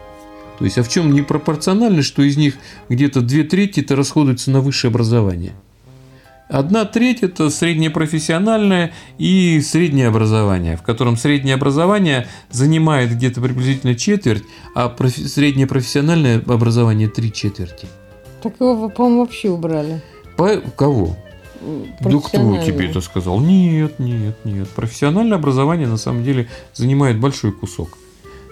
[0.58, 2.56] То есть, а в чем непропорционально, что из них
[2.90, 5.54] где-то две трети это расходуется на высшее образование.
[6.50, 13.94] Одна треть это среднее профессиональное и среднее образование, в котором среднее образование занимает где-то приблизительно
[13.94, 17.88] четверть, а профи- среднее профессиональное образование три четверти.
[18.42, 20.02] Так его, по-моему, вообще убрали.
[20.38, 21.16] По кого?
[22.02, 23.40] Да кто тебе это сказал?
[23.40, 24.68] Нет, нет, нет.
[24.70, 27.98] Профессиональное образование на самом деле занимает большой кусок.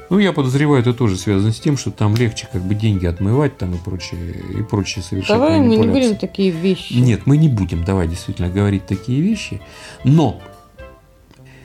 [0.09, 3.57] Ну, я подозреваю, это тоже связано с тем, что там легче как бы деньги отмывать
[3.57, 6.93] там и прочее, и прочее совершать Давай мы не будем такие вещи.
[6.93, 9.59] Нет, мы не будем, давай действительно говорить такие вещи.
[10.05, 10.41] Но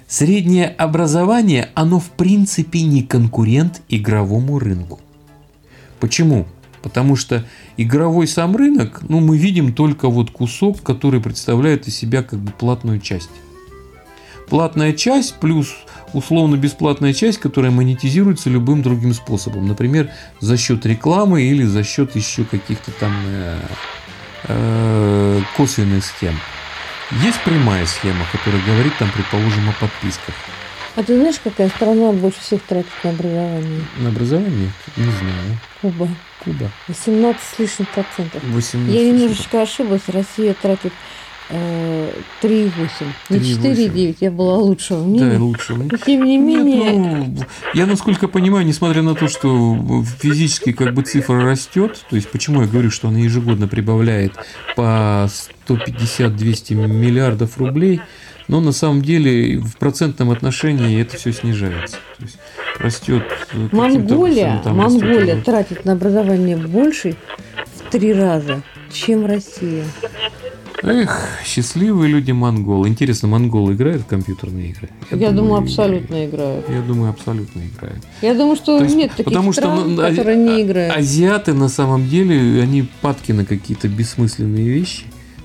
[0.09, 4.99] среднее образование, оно в принципе не конкурент игровому рынку.
[6.01, 6.47] Почему?
[6.83, 7.45] Потому что
[7.77, 12.51] игровой сам рынок, ну, мы видим только вот кусок, который представляет из себя как бы
[12.51, 13.31] платную часть.
[14.53, 15.75] Платная часть плюс
[16.13, 19.67] условно-бесплатная часть, которая монетизируется любым другим способом.
[19.67, 20.11] Например,
[20.41, 23.59] за счет рекламы или за счет еще каких-то там э,
[24.49, 26.39] э, косвенных схем.
[27.25, 30.35] Есть прямая схема, которая говорит там, предположим, о подписках.
[30.97, 33.81] А ты знаешь, какая страна больше всех тратит на образование?
[34.01, 34.71] На образование?
[34.99, 35.59] Не знаю.
[35.81, 36.09] Куба.
[36.45, 36.71] Куба.
[36.89, 38.43] 18 с лишним процентов.
[38.45, 38.95] 18.
[38.95, 40.03] Я немножечко ошиблась.
[40.09, 40.93] Россия тратит
[41.53, 43.07] 3,8.
[43.31, 43.63] Не 3,8.
[43.93, 44.17] 4,9.
[44.21, 45.39] Я была лучшего Да, мнения.
[45.39, 45.75] лучше.
[45.75, 47.37] Но тем не Нет, менее, ну,
[47.75, 52.63] я насколько понимаю, несмотря на то, что физически как бы цифра растет, то есть почему
[52.63, 54.33] я говорю, что она ежегодно прибавляет
[54.77, 55.29] по
[55.69, 58.01] 150-200 миллиардов рублей,
[58.49, 61.97] но на самом деле в процентном отношении это все снижается.
[62.19, 62.39] То есть
[62.79, 67.15] растет каким-то Монголия, образом, Монголия растет- тратит на образование больше
[67.77, 68.63] в три раза,
[68.93, 69.85] чем Россия.
[70.83, 72.89] Эх, счастливые люди монголы.
[72.89, 74.89] Интересно, монголы играют в компьютерные игры?
[75.13, 76.69] Я, думаю, абсолютно играют.
[76.69, 78.05] Я думаю, абсолютно играют.
[78.21, 80.97] Я думаю, что То есть, нет таких потому что, стран, ну, а- которые не играют.
[80.97, 85.05] Азиаты на самом деле, они падки на какие-то бессмысленные вещи.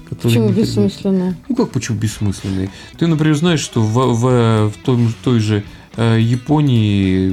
[0.09, 1.37] Которые Почему бессмысленно?
[1.49, 2.69] Ну как почему бессмысленные?
[2.97, 5.63] Ты, например, знаешь, что в, в, в том, той же
[5.97, 7.27] э, Японии,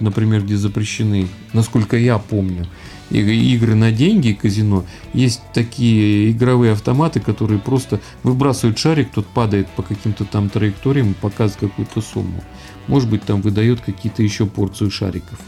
[0.00, 2.66] например, где запрещены, насколько я помню,
[3.10, 9.82] игры на деньги, казино, есть такие игровые автоматы, которые просто выбрасывают шарик, тот падает по
[9.82, 12.42] каким-то там траекториям, показывает какую-то сумму.
[12.86, 15.38] Может быть, там выдает какие-то еще порцию шариков.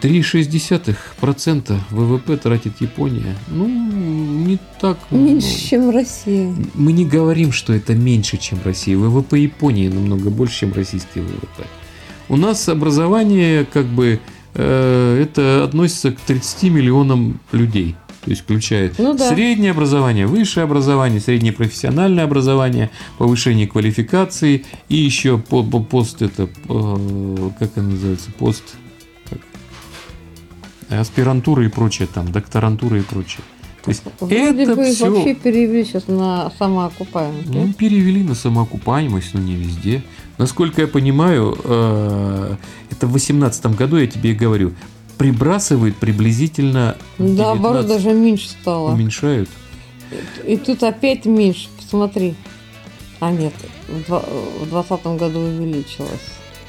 [0.00, 3.34] 3,6% ВВП тратит Япония.
[3.48, 5.68] Ну, не так Меньше, много.
[5.68, 6.54] чем Россия.
[6.74, 8.96] Мы не говорим, что это меньше, чем Россия.
[8.96, 11.66] ВВП Японии намного больше, чем российский ВВП.
[12.28, 14.20] У нас образование, как бы,
[14.62, 17.96] это относится к 30 миллионам людей.
[18.24, 19.28] То есть включает Ну да.
[19.32, 26.42] среднее образование, высшее образование, среднее профессиональное образование, повышение квалификации и еще по, по- пост это,
[26.68, 28.64] э, как это называется, пост,
[29.30, 29.38] как?
[30.90, 33.40] аспирантура и прочее, там, докторантура и прочее.
[33.88, 35.10] То есть Вроде это бы все...
[35.10, 37.48] вообще перевели сейчас на самоокупаемость.
[37.48, 40.02] Ну, перевели на самоокупаемость, но не везде.
[40.36, 42.56] Насколько я понимаю, э,
[42.90, 44.72] это в 2018 году, я тебе и говорю,
[45.16, 48.92] прибрасывает приблизительно Наоборот, 19 даже меньше стало.
[48.92, 49.48] уменьшают.
[50.46, 51.68] И тут опять меньше.
[51.76, 52.34] Посмотри.
[53.20, 53.52] А нет,
[53.88, 54.24] в два-
[54.62, 56.10] в двадцатом году увеличилось.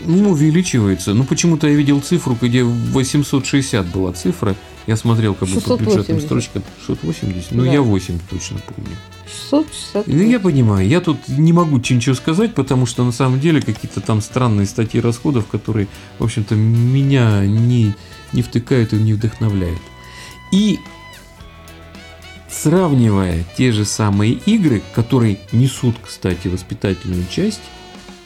[0.06, 1.14] Ну, увеличивается.
[1.14, 4.56] Ну, почему-то я видел цифру, где 860 была цифра.
[4.90, 5.88] Я смотрел как бы по 680.
[5.88, 6.64] бюджетным строчкам.
[6.88, 7.52] 680.
[7.52, 7.72] Ну, Да.
[7.72, 8.96] я 8 точно помню.
[9.52, 10.08] 660.
[10.08, 14.02] Ну, я понимаю, я тут не могу ничего сказать, потому что на самом деле какие-то
[14.02, 17.94] там странные статьи расходов, которые, в общем-то, меня не,
[18.34, 19.80] не втыкают и не вдохновляют.
[20.52, 20.80] И
[22.50, 27.62] сравнивая те же самые игры, которые несут, кстати, воспитательную часть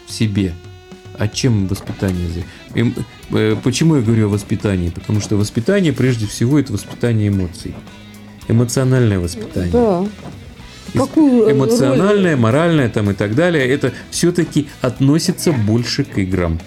[0.08, 0.54] в себе,
[1.18, 2.28] а чем воспитание?
[2.76, 2.94] Эм,
[3.32, 4.90] э, Почему я говорю о воспитании?
[4.90, 7.74] Потому что воспитание, прежде всего, это воспитание эмоций.
[8.48, 10.06] Эмоциональное воспитание Да.
[10.94, 16.60] Какую роль- эмоциональное, моральное там и так далее, это все-таки относится больше к играм.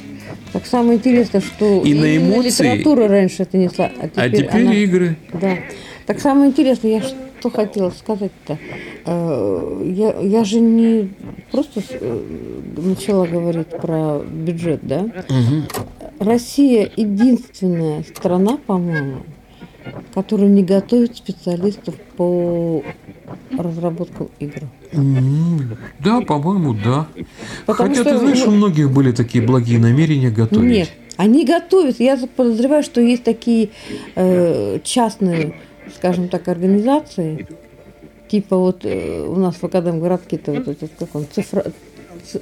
[0.52, 4.62] Так самое интересное, что И на эмоции- литература раньше это несла, а теперь, а теперь
[4.62, 5.16] она- игры.
[5.32, 5.58] Да.
[6.06, 7.02] Так самое интересное, я
[7.38, 8.58] что хотела сказать-то.
[9.04, 11.12] Э, Я, я же не
[11.50, 12.22] просто э,
[12.76, 15.06] начала говорить про бюджет, да?
[16.18, 19.22] Россия единственная страна, по-моему,
[20.14, 22.82] которая не готовит специалистов по
[23.56, 24.62] разработкам игр.
[26.02, 27.06] Да, по-моему, да.
[27.66, 30.70] Потому Хотя, что ты знаешь, у многих были такие благие намерения готовить.
[30.70, 32.00] Нет, они готовят.
[32.00, 33.70] Я подозреваю, что есть такие
[34.14, 35.54] э, частные,
[35.94, 37.46] скажем так, организации,
[38.28, 41.64] типа вот э, у нас в Академгородке-то вот этот, как он, цифра,
[42.30, 42.40] ц-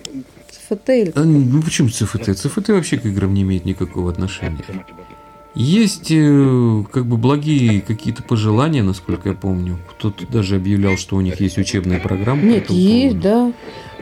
[0.50, 2.37] ЦФТ или А, Ну почему ЦФТ?
[2.37, 4.64] ЦФТ вообще к играм не имеет никакого отношения.
[5.54, 9.78] Есть э, как бы благие какие-то пожелания, насколько я помню.
[9.90, 12.42] Кто-то даже объявлял, что у них есть учебная программа.
[12.42, 13.22] Нет, есть, поводу.
[13.22, 13.52] да.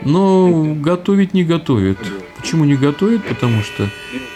[0.04, 1.98] Но готовить не готовят.
[2.36, 3.24] Почему не готовят?
[3.24, 3.88] Потому что,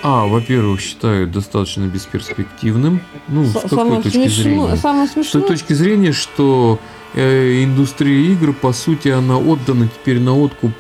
[0.02, 3.00] а, во-первых, считают достаточно бесперспективным.
[3.28, 4.76] Ну, с С- какой Самое точки смешное, зрения?
[4.76, 6.78] самое С той смешное, точки зрения, что
[7.14, 10.70] э, индустрия игр, по сути, она отдана теперь на откуп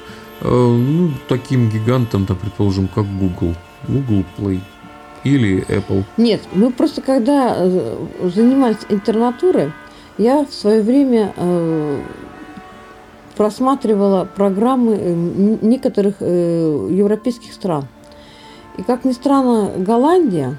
[0.42, 3.54] э, ну, таким гигантам, там, предположим, как Google.
[3.88, 4.60] Google Play.
[5.24, 6.04] или Apple?
[6.16, 7.96] Нет, мы просто когда э,
[8.34, 9.72] занимались интернатурой,
[10.18, 12.00] я в свое время э,
[13.36, 17.86] просматривала программы э, некоторых э, европейских стран.
[18.78, 20.56] И как ни странно, Голландия,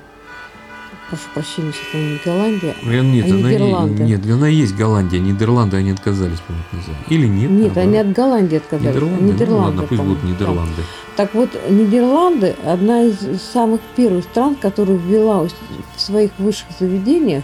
[1.09, 4.03] прошу прощения, что не Голландия, Э, Нет, а она, Нидерланды.
[4.03, 7.05] нет, она есть Голландия, Нидерланды они отказались, по-моему, названия.
[7.09, 7.49] Или нет?
[7.51, 7.77] Нет, наоборот?
[7.77, 8.95] они от Голландии отказались.
[8.95, 9.45] Нидерланды?
[9.47, 10.45] ну ладно, пусть будут по-моему, да.
[10.45, 10.81] Нидерланды.
[11.15, 15.47] Так вот, Нидерланды– одна из самых первых стран, которая ввела
[15.95, 17.43] в своих высших заведениях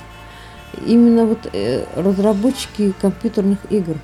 [0.86, 3.96] именно вот э, разработчики компьютерных игр.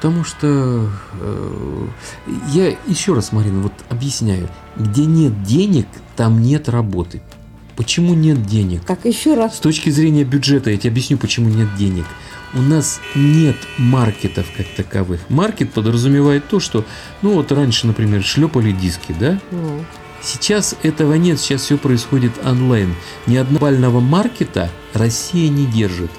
[0.00, 0.88] Потому что
[1.20, 1.86] э,
[2.54, 4.48] я еще раз, Марина, вот объясняю.
[4.76, 5.86] Где нет денег,
[6.16, 7.20] там нет работы.
[7.76, 8.82] Почему нет денег?
[8.86, 9.58] Так, еще С раз.
[9.58, 12.06] точки зрения бюджета я тебе объясню, почему нет денег.
[12.54, 15.20] У нас нет маркетов как таковых.
[15.28, 16.86] Маркет подразумевает то, что,
[17.20, 19.38] ну вот раньше, например, шлепали диски, да?
[19.50, 19.84] Ну,
[20.22, 22.94] Сейчас этого нет, сейчас все происходит онлайн.
[23.26, 26.10] Ни одного бального маркета Россия не держит.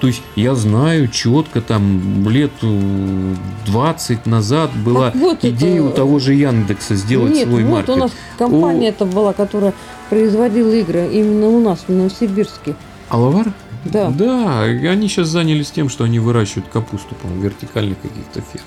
[0.00, 3.34] То есть я знаю четко, там лет э,
[3.66, 7.72] 20 назад была Так вот идея это- у того же Яндекса сделать Нет, свой вот
[7.72, 7.90] маркет.
[7.90, 9.74] у нас компания это была, которая
[10.08, 12.74] производила игры именно у нас, в Новосибирске.
[13.10, 13.52] Алавар?
[13.84, 14.08] Да.
[14.10, 18.62] Да, они сейчас занялись тем, что они выращивают капусту, по-моему, вертикальных каких-то фер-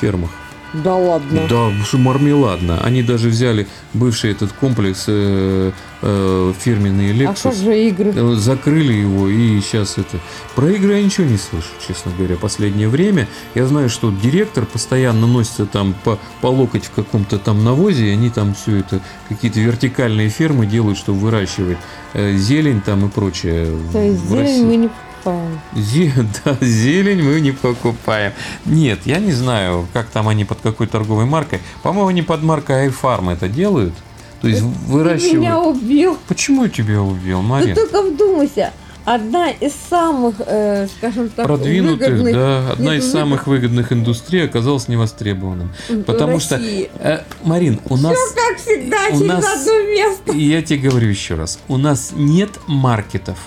[0.00, 0.30] фермах.
[0.72, 1.42] Да ладно.
[1.48, 2.80] Да, мармеладно.
[2.84, 5.70] Они даже взяли бывший этот комплекс э,
[6.02, 8.12] э, фирменный А как Lexus, же игры?
[8.14, 10.18] э, закрыли его и сейчас это...
[10.54, 13.28] Про игры я ничего не слышу, честно говоря, последнее время.
[13.54, 18.10] Я знаю, что директор постоянно носится там по, по локоть в каком-то там навозе, и
[18.10, 21.78] они там все это, какие-то вертикальные фермы делают, чтобы выращивать
[22.14, 23.68] э, зелень там и прочее.
[23.92, 24.54] То есть в России.
[24.54, 25.60] зелень мы не покупаем.
[25.74, 28.32] Зе- да, зелень мы не покупаем.
[28.64, 31.60] Нет, я не знаю, как там они под какой торговой маркой.
[31.82, 33.94] По-моему, они под маркой iFarm это делают.
[34.40, 35.76] То есть Ты меня выращивают.
[35.76, 36.18] убил.
[36.28, 37.74] Почему я тебя убил, Ты Марин?
[37.74, 38.72] только вдумайся.
[39.04, 44.44] Одна из самых, э, скажем так, Продвинутых, выгодных да, одна из выгод- самых выгодных индустрий
[44.44, 45.70] оказалась невостребованным.
[46.06, 50.32] Потому что, э, Марин, у нас, Как всегда, у через нас- одно место.
[50.32, 53.38] и я тебе говорю еще раз, у нас нет маркетов.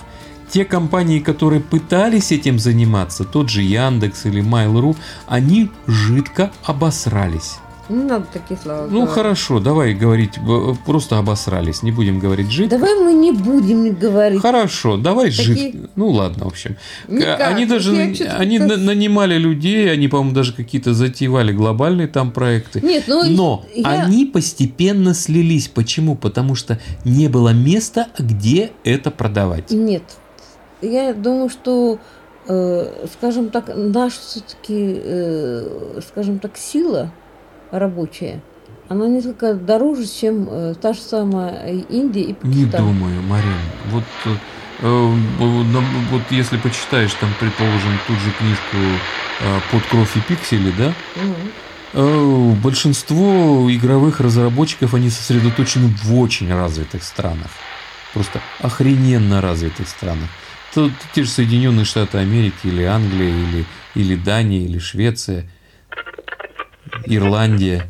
[0.50, 4.96] Те компании, которые пытались этим заниматься, тот же Яндекс или Mail.ru,
[5.28, 7.56] они жидко обосрались.
[7.90, 9.10] Не надо такие слова Ну говорить.
[9.14, 12.78] хорошо, давай говорить, э, просто обосрались, не будем говорить жидко.
[12.78, 14.40] Давай мы не будем говорить.
[14.40, 15.88] Хорошо, давай Такие- жидко.
[15.96, 16.76] Ну ладно, в общем.
[17.08, 17.40] Никак.
[17.40, 22.80] Они даже Я они на- нанимали людей, они, по-моему, даже какие-то затевали глобальные там проекты.
[22.80, 25.66] Нет, ну Но я- они постепенно слились.
[25.68, 26.14] Почему?
[26.14, 29.70] Потому что не было места, где это продавать.
[29.72, 30.04] Нет.
[30.80, 31.98] Я думаю, что,
[32.48, 35.00] э, скажем так, наша все-таки,
[36.08, 37.12] скажем так, сила
[37.70, 38.40] рабочая,
[38.88, 42.86] она несколько дороже, чем э, та же самая Индия и Не Пакистан.
[42.86, 43.54] думаю, Марин.
[43.90, 44.30] Вот, э,
[44.80, 45.14] э,
[46.10, 48.76] вот если почитаешь там, предположим, ту же книжку
[49.42, 51.34] э, «Под кровь и пиксели», да, Мгм.
[51.92, 57.48] Э, Большинство игровых разработчиков, они сосредоточены в очень развитых странах.
[58.14, 60.28] Просто охрененно развитых странах.
[60.74, 63.64] То- те же Соединенные Штаты Америки, или Англия, или,
[63.96, 65.46] или Дания, или Швеция,
[67.06, 67.86] Ирландия.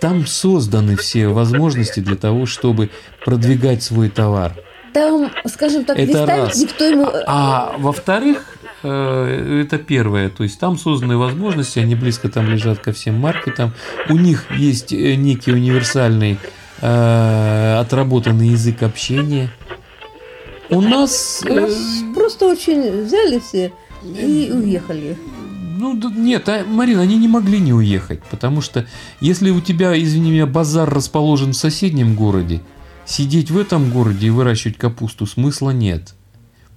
[0.00, 2.90] Там созданы все возможности для того, чтобы
[3.24, 4.54] продвигать свой товар.
[4.92, 6.58] Там, скажем так, Это раз.
[6.58, 7.06] никто ему...
[7.26, 12.92] А во-вторых, э, это первое, то есть там созданы возможности, они близко там лежат ко
[12.92, 13.72] всем маркетам,
[14.08, 16.38] у них есть э, некий универсальный
[16.80, 19.50] э, отработанный язык общения.
[20.70, 25.16] У нас, У нас э, просто очень взяли все и уехали.
[25.80, 28.86] Ну нет, а, Марина, они не могли не уехать, потому что
[29.20, 32.60] если у тебя, извини меня, базар расположен в соседнем городе,
[33.04, 36.14] сидеть в этом городе и выращивать капусту смысла нет.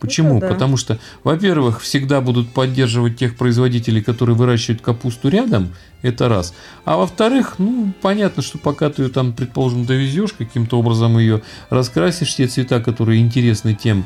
[0.04, 0.42] Почему?
[0.42, 0.50] да.
[0.50, 6.54] Потому что, во-первых, всегда будут поддерживать тех производителей, которые выращивают капусту рядом, это раз.
[6.84, 12.36] А во-вторых, ну, понятно, что пока ты ее там, предположим, довезешь, каким-то образом ее раскрасишь,
[12.36, 14.04] те цвета, которые интересны тем,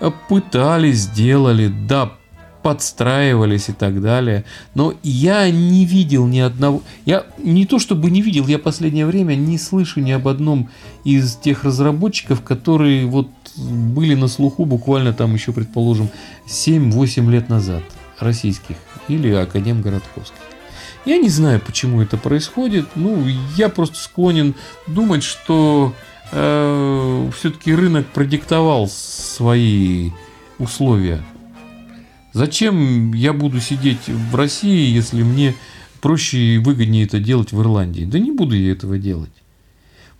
[0.00, 2.14] э, пытались, сделали, да,
[2.62, 4.44] подстраивались и так далее.
[4.74, 6.82] Но я не видел ни одного...
[7.04, 10.70] Я не то чтобы не видел, я последнее время не слышу ни об одном
[11.04, 16.08] из тех разработчиков, которые вот были на слуху буквально там еще, предположим,
[16.46, 17.82] 7-8 лет назад,
[18.18, 18.76] российских
[19.08, 20.38] или академгородковских.
[21.04, 22.86] Я не знаю, почему это происходит.
[22.94, 24.54] Ну, я просто склонен
[24.86, 25.92] думать, что
[26.30, 30.12] все-таки рынок продиктовал свои
[30.58, 31.22] условия.
[32.32, 35.54] Зачем я буду сидеть в России, если мне
[36.00, 38.04] проще и выгоднее это делать в Ирландии?
[38.04, 39.30] Да не буду я этого делать.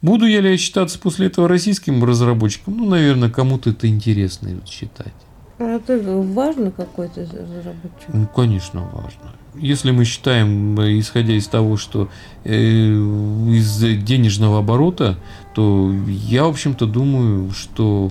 [0.03, 2.77] Буду я ли считаться после этого российским разработчиком?
[2.77, 5.15] Ну, наверное, кому-то это интересно считать.
[5.59, 8.09] А это важно какой-то разработчик?
[8.13, 9.37] Ну, конечно, важно.
[9.55, 12.09] Если мы считаем, исходя из того, что
[12.43, 15.19] э, из денежного оборота,
[15.55, 18.11] то я, в общем-то, думаю, что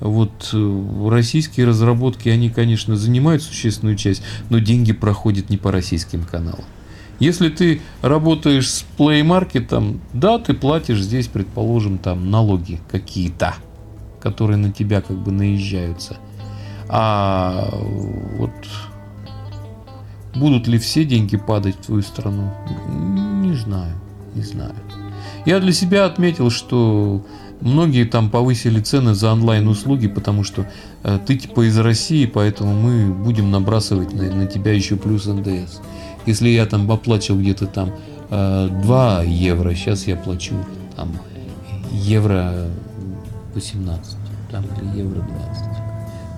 [0.00, 6.24] вот э, российские разработки, они, конечно, занимают существенную часть, но деньги проходят не по российским
[6.24, 6.64] каналам.
[7.18, 13.54] Если ты работаешь с Play Market, да, ты платишь здесь, предположим, там налоги какие-то,
[14.20, 16.16] которые на тебя как бы наезжаются.
[16.88, 17.68] А
[18.38, 18.50] вот
[20.34, 22.50] будут ли все деньги падать в твою страну?
[22.88, 23.94] Не знаю,
[24.34, 24.74] не знаю.
[25.44, 27.24] Я для себя отметил, что
[27.60, 30.66] многие там повысили цены за онлайн-услуги, потому что
[31.02, 35.80] э, ты типа из России, поэтому мы будем набрасывать на, на тебя еще плюс НДС.
[36.26, 37.92] Если я там оплачивал где-то там
[38.30, 40.54] 2 э, евро, сейчас я плачу
[40.96, 41.10] там
[41.92, 42.68] евро
[43.54, 44.16] 18
[44.50, 45.80] там, или евро 20.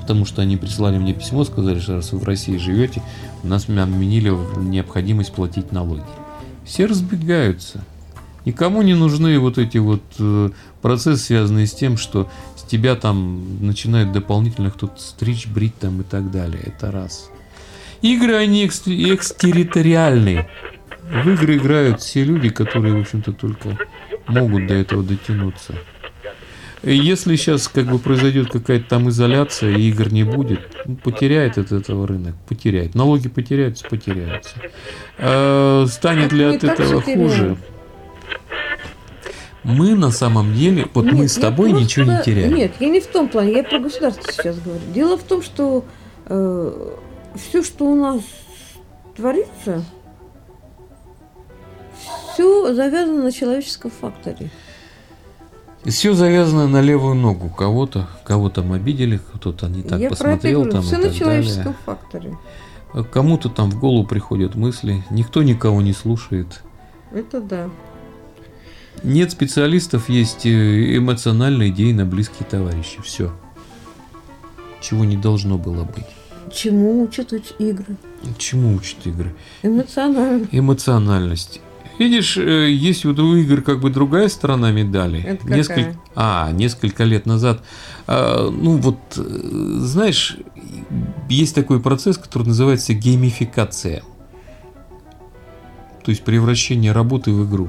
[0.01, 3.03] Потому что они прислали мне письмо, сказали, что раз вы в России живете,
[3.43, 6.03] у нас отменили необходимость платить налоги.
[6.65, 7.85] Все разбегаются.
[8.45, 13.65] Никому не нужны вот эти вот э, процессы, связанные с тем, что с тебя там
[13.65, 16.63] начинает дополнительно кто-то стричь, брить там и так далее.
[16.65, 17.31] Это раз.
[18.03, 20.49] Игры, они экстерриториальные.
[21.09, 23.79] В игры играют все люди, которые, в общем-то, только
[24.27, 25.75] могут до этого дотянуться.
[26.83, 31.71] Если сейчас как бы произойдет какая-то там изоляция и игр не будет, ну, потеряет от
[31.71, 32.97] этого рынок, потеряет.
[32.97, 34.57] Налоги потеряются, потеряются.
[35.17, 37.57] А станет ли от этого хуже?
[39.65, 42.55] Мы на самом деле, вот нет, мы с тобой просто, ничего не теряем.
[42.55, 44.81] Нет, я не в том плане, я про государство сейчас говорю.
[44.93, 45.85] Дело в том, что
[46.27, 46.91] э,
[47.37, 48.21] все, что у нас
[49.17, 49.85] творится,
[52.33, 54.51] все завязано на человеческом факторе.
[55.85, 57.49] Все завязано на левую ногу.
[57.49, 60.63] Кого-то, кого там обидели, кто-то не так Я посмотрел.
[60.65, 61.79] Про там все на человеческом далее.
[61.85, 62.39] факторе.
[63.11, 66.63] Кому-то там в голову приходят мысли, никто никого не слушает.
[67.13, 67.71] Это да.
[69.03, 73.01] Нет специалистов, есть э, эмоциональные идеи на близкие товарищи.
[73.03, 73.33] Все.
[74.81, 76.07] Чего не должно было быть.
[76.53, 77.97] Чему учат игры?
[78.39, 79.35] Чему учат игры?
[79.63, 80.49] Эмоциональность.
[80.53, 81.61] Эмоциональность.
[81.99, 85.23] Видишь, э, есть вот у игр как бы другая сторона медали.
[85.23, 85.57] Это какая?
[85.57, 87.63] Несколько, а, несколько лет назад.
[88.07, 89.23] А, ну вот, э,
[89.79, 90.37] знаешь,
[91.29, 94.03] есть такой процесс, который называется геймификация.
[96.05, 97.69] То есть превращение работы в игру.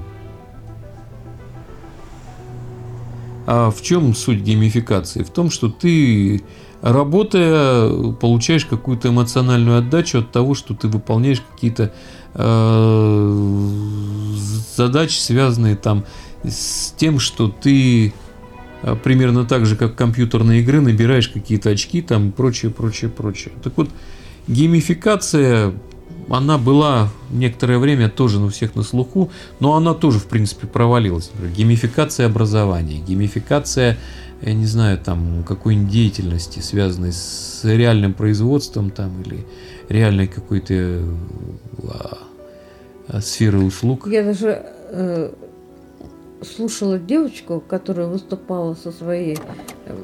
[3.45, 5.23] А в чем суть геймификации?
[5.23, 6.43] В том, что ты,
[6.81, 11.93] работая, получаешь какую-то эмоциональную отдачу от того, что ты выполняешь какие-то
[12.33, 13.33] э,
[14.75, 16.05] задачи, связанные там
[16.43, 18.13] с тем, что ты
[18.81, 23.53] э, примерно так же, как компьютерные игры, набираешь какие-то очки там прочее, прочее, прочее.
[23.61, 23.89] Так вот,
[24.47, 25.73] геймификация
[26.29, 31.29] она была некоторое время тоже на всех на слуху, но она тоже, в принципе, провалилась.
[31.33, 33.97] Например, геймификация образования, геймификация,
[34.41, 39.45] я не знаю, там, какой-нибудь деятельности, связанной с реальным производством там, или
[39.89, 41.03] реальной какой-то
[43.07, 44.07] а, сферы услуг.
[44.07, 45.33] Я даже э,
[46.43, 49.37] слушала девочку, которая выступала со своей,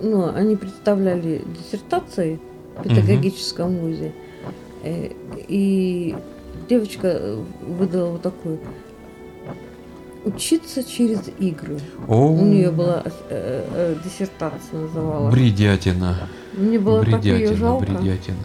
[0.01, 2.39] ну, они представляли диссертации
[2.77, 3.87] в педагогическом угу.
[3.87, 4.07] вузе.
[4.07, 4.28] Э,
[4.83, 6.15] и
[6.69, 8.59] девочка выдала вот такую
[10.25, 11.79] учиться через игры.
[12.07, 15.33] О, У нее была э, э, диссертация называлась.
[15.33, 16.29] Бредятина.
[16.53, 17.85] Мне было бредятина, так ее жалко.
[17.85, 18.37] Бредятина.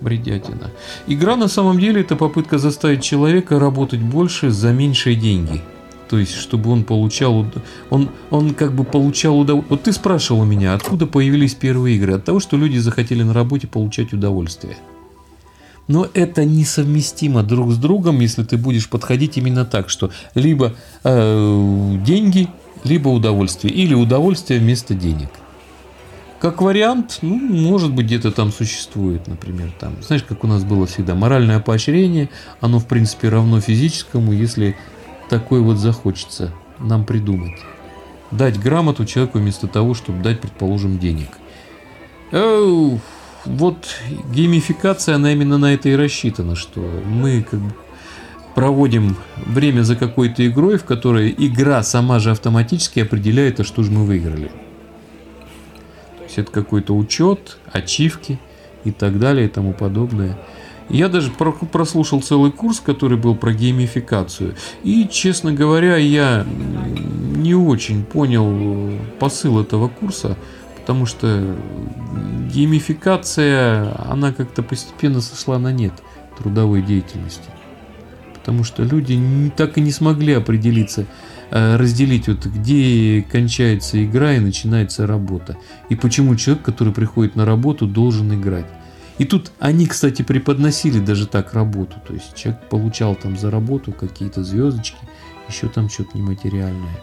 [0.00, 0.70] Бредятина.
[1.06, 5.62] Игра на самом деле это попытка заставить человека работать больше за меньшие деньги.
[6.08, 7.46] То есть, чтобы он получал,
[7.90, 9.76] он, он как бы получал удовольствие.
[9.76, 12.14] Вот ты спрашивал меня, откуда появились первые игры?
[12.14, 14.76] От того, что люди захотели на работе получать удовольствие.
[15.88, 20.74] Но это несовместимо друг с другом, если ты будешь подходить именно так, что либо
[21.04, 22.48] э, деньги,
[22.82, 25.30] либо удовольствие, или удовольствие вместо денег.
[26.40, 30.86] Как вариант, ну, может быть, где-то там существует, например, там, знаешь, как у нас было
[30.86, 32.28] всегда, моральное поощрение,
[32.60, 34.76] оно, в принципе, равно физическому, если
[35.30, 37.58] такое вот захочется нам придумать.
[38.32, 41.28] Дать грамоту человеку вместо того, чтобы дать, предположим, денег.
[42.32, 43.00] Оу,
[43.46, 43.76] вот
[44.32, 47.72] геймификация, она именно на это и рассчитана, что мы как бы
[48.54, 53.90] проводим время за какой-то игрой, в которой игра сама же автоматически определяет, а что же
[53.90, 54.50] мы выиграли.
[56.18, 58.38] То есть это какой-то учет, ачивки
[58.84, 60.38] и так далее и тому подобное.
[60.88, 64.54] Я даже прослушал целый курс, который был про геймификацию.
[64.84, 66.46] И, честно говоря, я
[67.36, 70.36] не очень понял посыл этого курса,
[70.86, 71.56] потому что
[72.48, 75.92] геймификация, она как-то постепенно сошла на нет
[76.38, 77.50] трудовой деятельности.
[78.32, 79.20] Потому что люди
[79.56, 81.06] так и не смогли определиться,
[81.50, 85.56] э, разделить вот где кончается игра и начинается работа.
[85.88, 88.66] И почему человек, который приходит на работу, должен играть.
[89.18, 91.96] И тут они, кстати, преподносили даже так работу.
[92.06, 94.98] То есть человек получал там за работу какие-то звездочки,
[95.48, 97.00] еще там что-то нематериальное.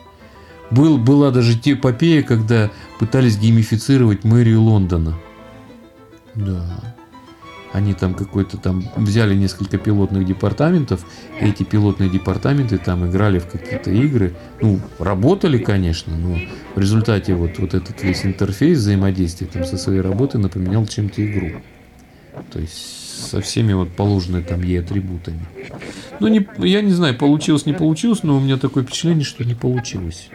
[0.74, 5.19] Был, была даже эпопея, когда пытались геймифицировать мэрию Лондона.
[6.34, 6.65] Да.
[7.74, 11.05] Они там какой-то там взяли несколько пилотных департаментов,
[11.41, 14.34] и эти пилотные департаменты там играли в какие-то игры.
[14.61, 16.38] Ну, работали, конечно, но
[16.76, 21.61] в результате вот, вот этот весь интерфейс взаимодействия там со своей работой напоминал чем-то игру.
[22.51, 25.45] То есть со всеми вот положенными там ей атрибутами.
[26.19, 29.55] Ну, не, я не знаю, получилось, не получилось, но у меня такое впечатление, что не
[29.55, 30.30] получилось.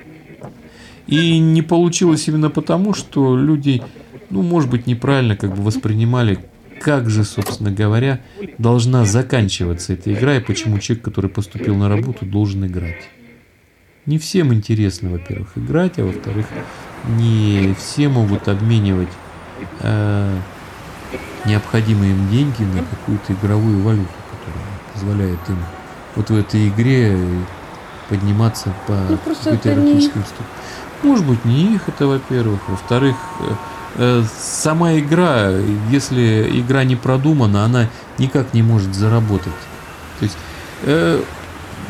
[1.09, 3.83] И не получилось именно потому, что люди,
[4.29, 6.39] ну, может быть, неправильно как бы воспринимали,
[6.81, 8.21] как же, собственно говоря,
[8.59, 13.09] должна заканчиваться эта игра и почему человек, который поступил на работу, должен играть.
[14.05, 16.47] Не всем интересно, во-первых, играть, а во-вторых,
[17.17, 19.09] не все могут обменивать
[19.81, 20.39] э,
[21.47, 25.59] необходимые им деньги на какую-то игровую валюту, которая позволяет им
[26.17, 27.19] вот в этой игре
[28.09, 30.58] подниматься по ну, какой-то иерархическим ступеням.
[31.03, 32.61] Может быть, не их это, во-первых.
[32.69, 33.55] Во-вторых, э,
[33.97, 35.51] э, сама игра,
[35.91, 37.89] если игра не продумана, она
[38.19, 39.53] никак не может заработать.
[40.19, 40.37] То есть,
[40.83, 41.23] э,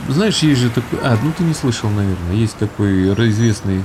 [0.08, 0.98] знаешь, есть же такой...
[1.02, 2.34] А, ну ты не слышал, наверное.
[2.34, 3.82] Есть такой известный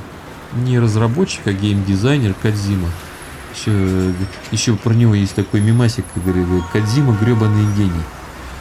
[0.53, 2.89] не разработчик, а геймдизайнер Кадзима.
[3.55, 4.13] Еще,
[4.51, 8.03] еще про него есть такой мимасик, говорит, Кадзима гребаный гений.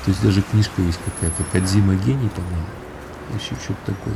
[0.04, 2.66] То есть даже книжка есть какая-то, Кадзима гений, по-моему.
[3.34, 4.14] Еще что-то такое.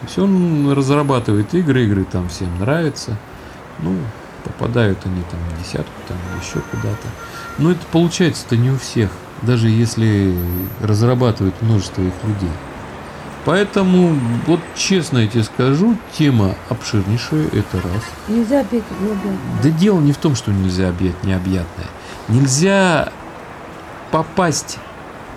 [0.00, 3.16] То есть он разрабатывает игры, игры там всем нравятся.
[3.80, 3.96] Ну,
[4.44, 7.08] попадают они там в десятку, там еще куда-то.
[7.58, 9.10] Но это получается-то не у всех,
[9.42, 10.34] даже если
[10.80, 12.50] разрабатывают множество их людей.
[13.44, 14.14] Поэтому,
[14.46, 18.02] вот честно я тебе скажу, тема обширнейшая, это раз.
[18.28, 19.62] Нельзя объять необъятное.
[19.62, 21.86] Да дело не в том, что нельзя объять необъятное.
[22.28, 23.10] Нельзя
[24.10, 24.78] попасть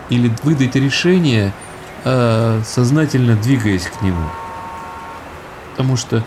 [0.09, 1.53] или выдать решение,
[2.03, 4.25] э, сознательно двигаясь к нему.
[5.81, 6.23] Потому что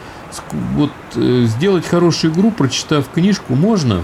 [0.74, 4.02] вот э, сделать хорошую игру, прочитав книжку, можно,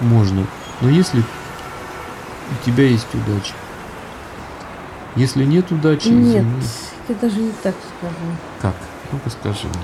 [0.00, 0.44] можно,
[0.82, 3.54] но если у тебя есть удача.
[5.16, 6.62] Если нет удачи, нет, извини.
[7.08, 8.14] я даже не так скажу.
[8.60, 8.74] Как?
[9.12, 9.80] Ну-ка скажи мне.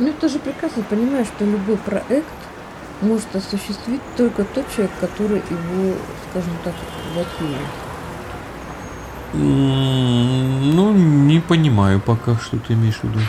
[0.00, 2.26] Ну, ты же прекрасно понимаешь, что любой проект
[3.00, 5.94] может осуществить только тот человек, который его,
[6.30, 6.74] скажем так,
[7.14, 7.62] затеял.
[9.32, 13.20] Ну, не понимаю пока, что ты имеешь в виду.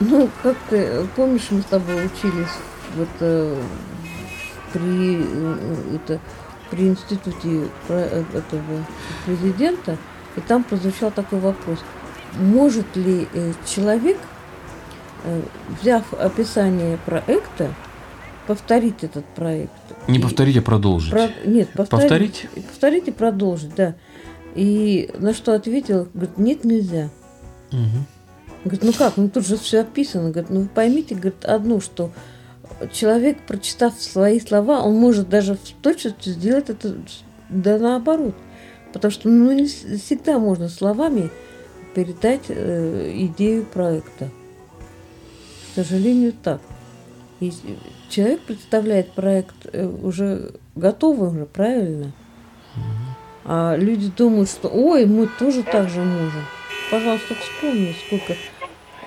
[0.00, 2.48] Ну, как ты помнишь, мы с тобой учились
[2.96, 3.62] вот э,
[4.72, 6.20] при э, это
[6.70, 8.84] при институте э, этого
[9.26, 9.98] президента,
[10.36, 11.80] и там прозвучал такой вопрос:
[12.38, 14.16] может ли э, человек,
[15.82, 17.74] взяв описание проекта,
[18.46, 19.72] повторить этот проект?
[20.08, 21.10] Не и, повторить, а продолжить.
[21.10, 22.48] Про, нет, повторить, повторить.
[22.68, 23.94] Повторить и продолжить, да.
[24.54, 27.10] И на что ответил, говорит, нет, нельзя.
[27.70, 28.06] Угу.
[28.64, 30.30] Говорит, ну как, ну тут же все описано.
[30.30, 32.10] Говорит, ну вы поймите, говорит, одну, что
[32.92, 36.96] человек, прочитав свои слова, он может даже в точности сделать это
[37.48, 38.34] да наоборот.
[38.92, 41.30] Потому что ну, не всегда можно словами
[41.94, 44.28] передать э, идею проекта.
[45.70, 46.60] К сожалению, так.
[47.40, 47.52] И
[48.08, 52.12] человек представляет проект э, уже готовый, уже правильно.
[53.44, 56.44] А люди думают, что ой, мы тоже так же можем
[56.90, 58.36] пожалуйста, вспомни, сколько...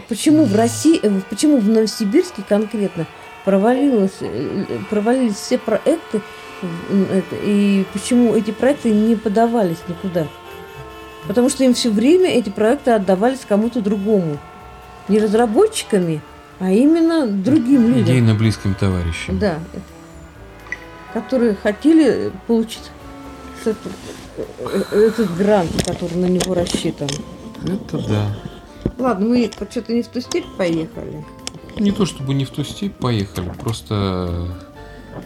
[0.09, 3.05] Почему в России, э, почему в Новосибирске конкретно
[3.45, 6.21] провалилось, э, провалились все проекты,
[7.43, 10.27] и почему эти проекты не подавались никуда?
[11.27, 14.37] Потому что им все время эти проекты отдавались кому-то другому.
[15.07, 16.21] Не разработчиками,
[16.59, 18.03] а именно другим людям.
[18.03, 19.39] Идейно близким товарищам.
[19.39, 19.59] Да.
[21.13, 22.91] Которые хотели получить
[23.61, 23.77] этот,
[24.37, 27.09] э, этот грант, который на него рассчитан.
[27.63, 28.35] Это да.
[28.97, 31.25] Ладно, мы что-то не в ту степь поехали.
[31.77, 34.47] Не то чтобы не в ту степь поехали, просто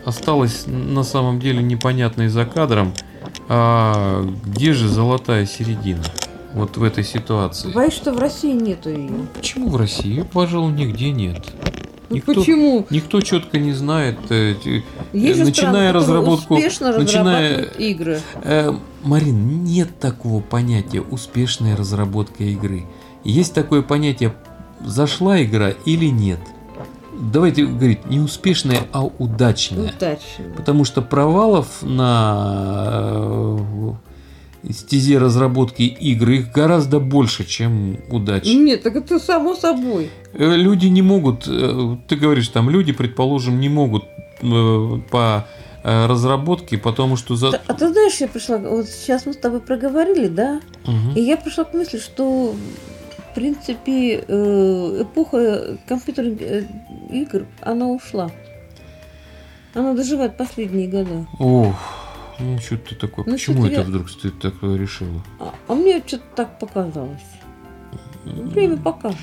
[0.06, 2.94] осталось на самом деле непонятно и за кадром,
[3.50, 6.04] а где же золотая середина?
[6.54, 7.72] Вот в этой ситуации.
[7.72, 9.12] Боюсь, что в России нету ее.
[9.36, 10.26] Почему в России?
[10.32, 11.46] Пожалуй, нигде нет.
[12.10, 12.86] Ну никто, почему?
[12.90, 14.56] Никто четко не знает, э,
[15.14, 18.22] Есть начиная страны, разработку, успешно начиная игры.
[18.44, 18.72] Э,
[19.04, 22.86] Марин, нет такого понятия успешная разработка игры.
[23.24, 24.34] Есть такое понятие
[24.86, 26.40] зашла игра или нет.
[27.20, 29.90] Давайте говорить, не успешная, а удачная.
[29.90, 30.46] Удачно.
[30.56, 33.92] Потому что провалов на э,
[34.72, 38.46] стезе разработки игр их гораздо больше, чем удач.
[38.46, 40.10] Нет, так это само собой.
[40.34, 44.04] Э, Люди не могут, э, ты говоришь, там люди, предположим, не могут
[44.42, 45.48] э, по
[45.84, 47.50] разработке, потому что за...
[47.66, 51.14] А ты знаешь, я пришла, вот сейчас мы с тобой проговорили, да, Мгм.
[51.16, 52.54] и я пришла к мысли, что
[53.32, 56.66] в принципе эпоха компьютерных
[57.10, 58.30] игр, она ушла.
[59.74, 61.26] Она доживает последние года.
[61.40, 61.76] Ох,
[62.40, 65.24] ну что ты такое, Ну, почему это я- вдруг ты такое решила?
[65.40, 67.22] А, а мне что-то так показалось.
[68.26, 69.18] Время покажет.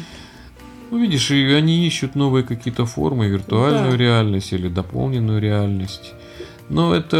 [0.91, 3.97] Ну, видишь, и они ищут новые какие-то формы, виртуальную Да.
[3.99, 6.12] реальность или дополненную реальность.
[6.69, 7.17] Но это...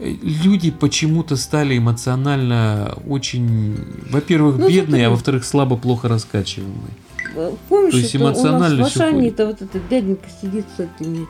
[0.00, 0.14] э,
[0.44, 3.76] Люди почему-то стали эмоционально очень,
[4.10, 6.94] во-первых, Ну, бедные, а во-вторых, слабо, плохо раскачиваемые.
[7.36, 10.64] Э, Помнишь, То есть это у нас эмоционально в всё Ашане-то вот этот дяденька сидит
[10.76, 11.26] с этими...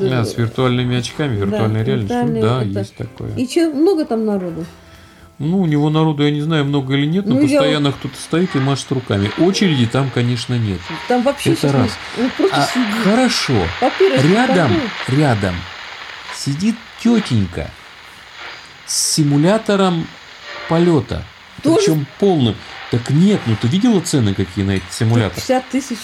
[0.00, 2.16] с, А, э, с виртуальными очками, да, виртуальной реальностью.
[2.18, 3.34] виртуальная Да, это- есть такое.
[3.36, 4.64] И че, много там народу?
[5.38, 8.14] Ну, у него народу, я не знаю, много или нет, но Ну, я постоянно кто-то
[8.16, 9.30] стоит и машет руками.
[9.38, 10.80] Очереди там, конечно, нет.
[11.08, 11.90] Там вообще Это раз.
[12.18, 13.02] не- ну, А, сидит.
[13.04, 13.54] хорошо.
[13.80, 14.70] Во-первых, Рядом,
[15.06, 15.54] такой- рядом
[16.36, 17.70] сидит тетенька
[18.86, 20.06] с симулятором
[20.68, 21.24] полета.
[21.62, 21.78] Тоже?
[21.86, 22.54] Причем полным.
[22.90, 25.36] Так нет, ну ты видела цены какие на этот симулятор?
[25.36, 25.98] 50 тысяч,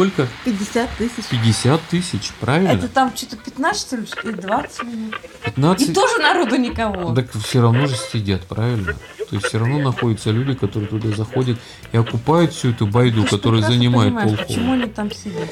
[0.00, 0.28] Сколько?
[0.46, 1.24] 50 тысяч.
[1.30, 2.70] 50 тысяч, правильно?
[2.70, 5.14] Это там что-то 15 что ли, или 20 минут.
[5.46, 5.94] И 15.
[5.94, 7.14] тоже народу никого.
[7.14, 8.94] Так все равно же сидят, правильно?
[9.28, 11.58] То есть все равно находятся люди, которые туда заходят
[11.92, 14.36] и окупают всю эту байду, Ты ж которая занимает полхола.
[14.36, 15.48] Почему они там сидят?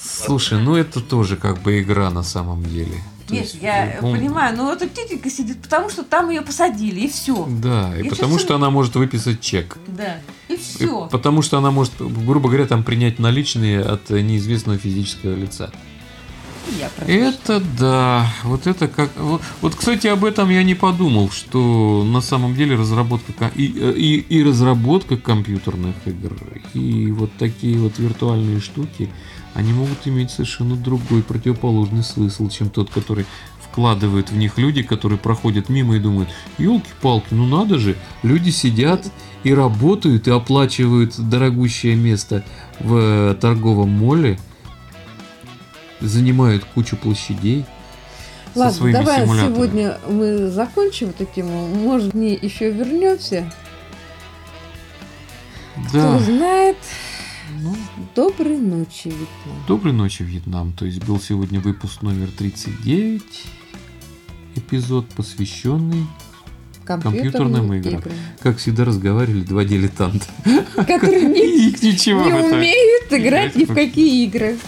[0.00, 3.02] Слушай, ну это тоже как бы игра на самом деле.
[3.30, 7.00] То Нет, есть, я ну, понимаю, но эта тетенька сидит, потому что там ее посадили,
[7.00, 7.46] и все.
[7.48, 9.78] Да, и Я потому что она может выписать чек.
[9.86, 10.18] Да.
[10.48, 11.06] И И все.
[11.12, 15.70] Потому что она может, грубо говоря, там принять наличные от неизвестного физического лица.
[16.78, 19.10] Я Это да, вот это как...
[19.16, 23.92] Вот, вот, кстати, об этом я не подумал, что на самом деле разработка и, э,
[23.96, 26.32] и, и разработка компьютерных игр,
[26.74, 29.08] и вот такие вот виртуальные штуки,
[29.54, 33.26] они могут иметь совершенно другой противоположный смысл, чем тот, который
[33.70, 36.28] вкладывают в них люди, которые проходят мимо и думают,
[36.58, 39.06] елки-палки, ну надо же, люди сидят
[39.44, 42.44] и работают, и оплачивают дорогущее место
[42.80, 44.38] в э, торговом моле,
[46.00, 47.64] занимают кучу площадей
[48.54, 51.68] со Ладно, своими давай сегодня мы закончим эту тему.
[51.68, 53.52] Может, не еще вернемся.
[55.92, 56.16] Да.
[56.16, 56.76] Кто знает.
[57.60, 57.76] Ну,
[58.14, 59.66] Доброй ночи, Вьетнам.
[59.68, 60.72] доброй ночи, Вьетнам.
[60.72, 63.22] То есть был сегодня выпуск номер 39,
[64.56, 66.06] эпизод, посвященный,
[66.84, 68.02] компьютерным играм.
[68.40, 70.26] как всегда разговаривали два дилетанта.
[70.74, 71.70] Которые не,
[72.52, 74.58] умеют играть ни в какие игры.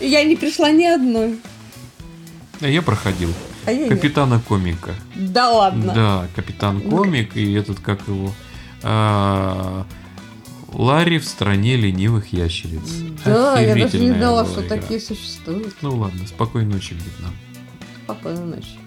[0.00, 1.38] Я не пришла ни одной.
[2.60, 3.34] А я проходил.
[3.66, 3.88] А я нет.
[3.90, 4.94] Капитана Комика.
[5.14, 5.92] Да ладно.
[5.94, 8.32] Да, Капитан Комик и этот, как его,
[8.82, 9.84] а,
[10.74, 13.02] Ларри в стране ленивых ящериц.
[13.24, 14.76] Да, я даже не знала, что игра.
[14.76, 15.74] такие существуют.
[15.82, 17.32] Ну ладно, спокойной ночи, Вьетнам.
[18.04, 18.81] Спокойной ночи.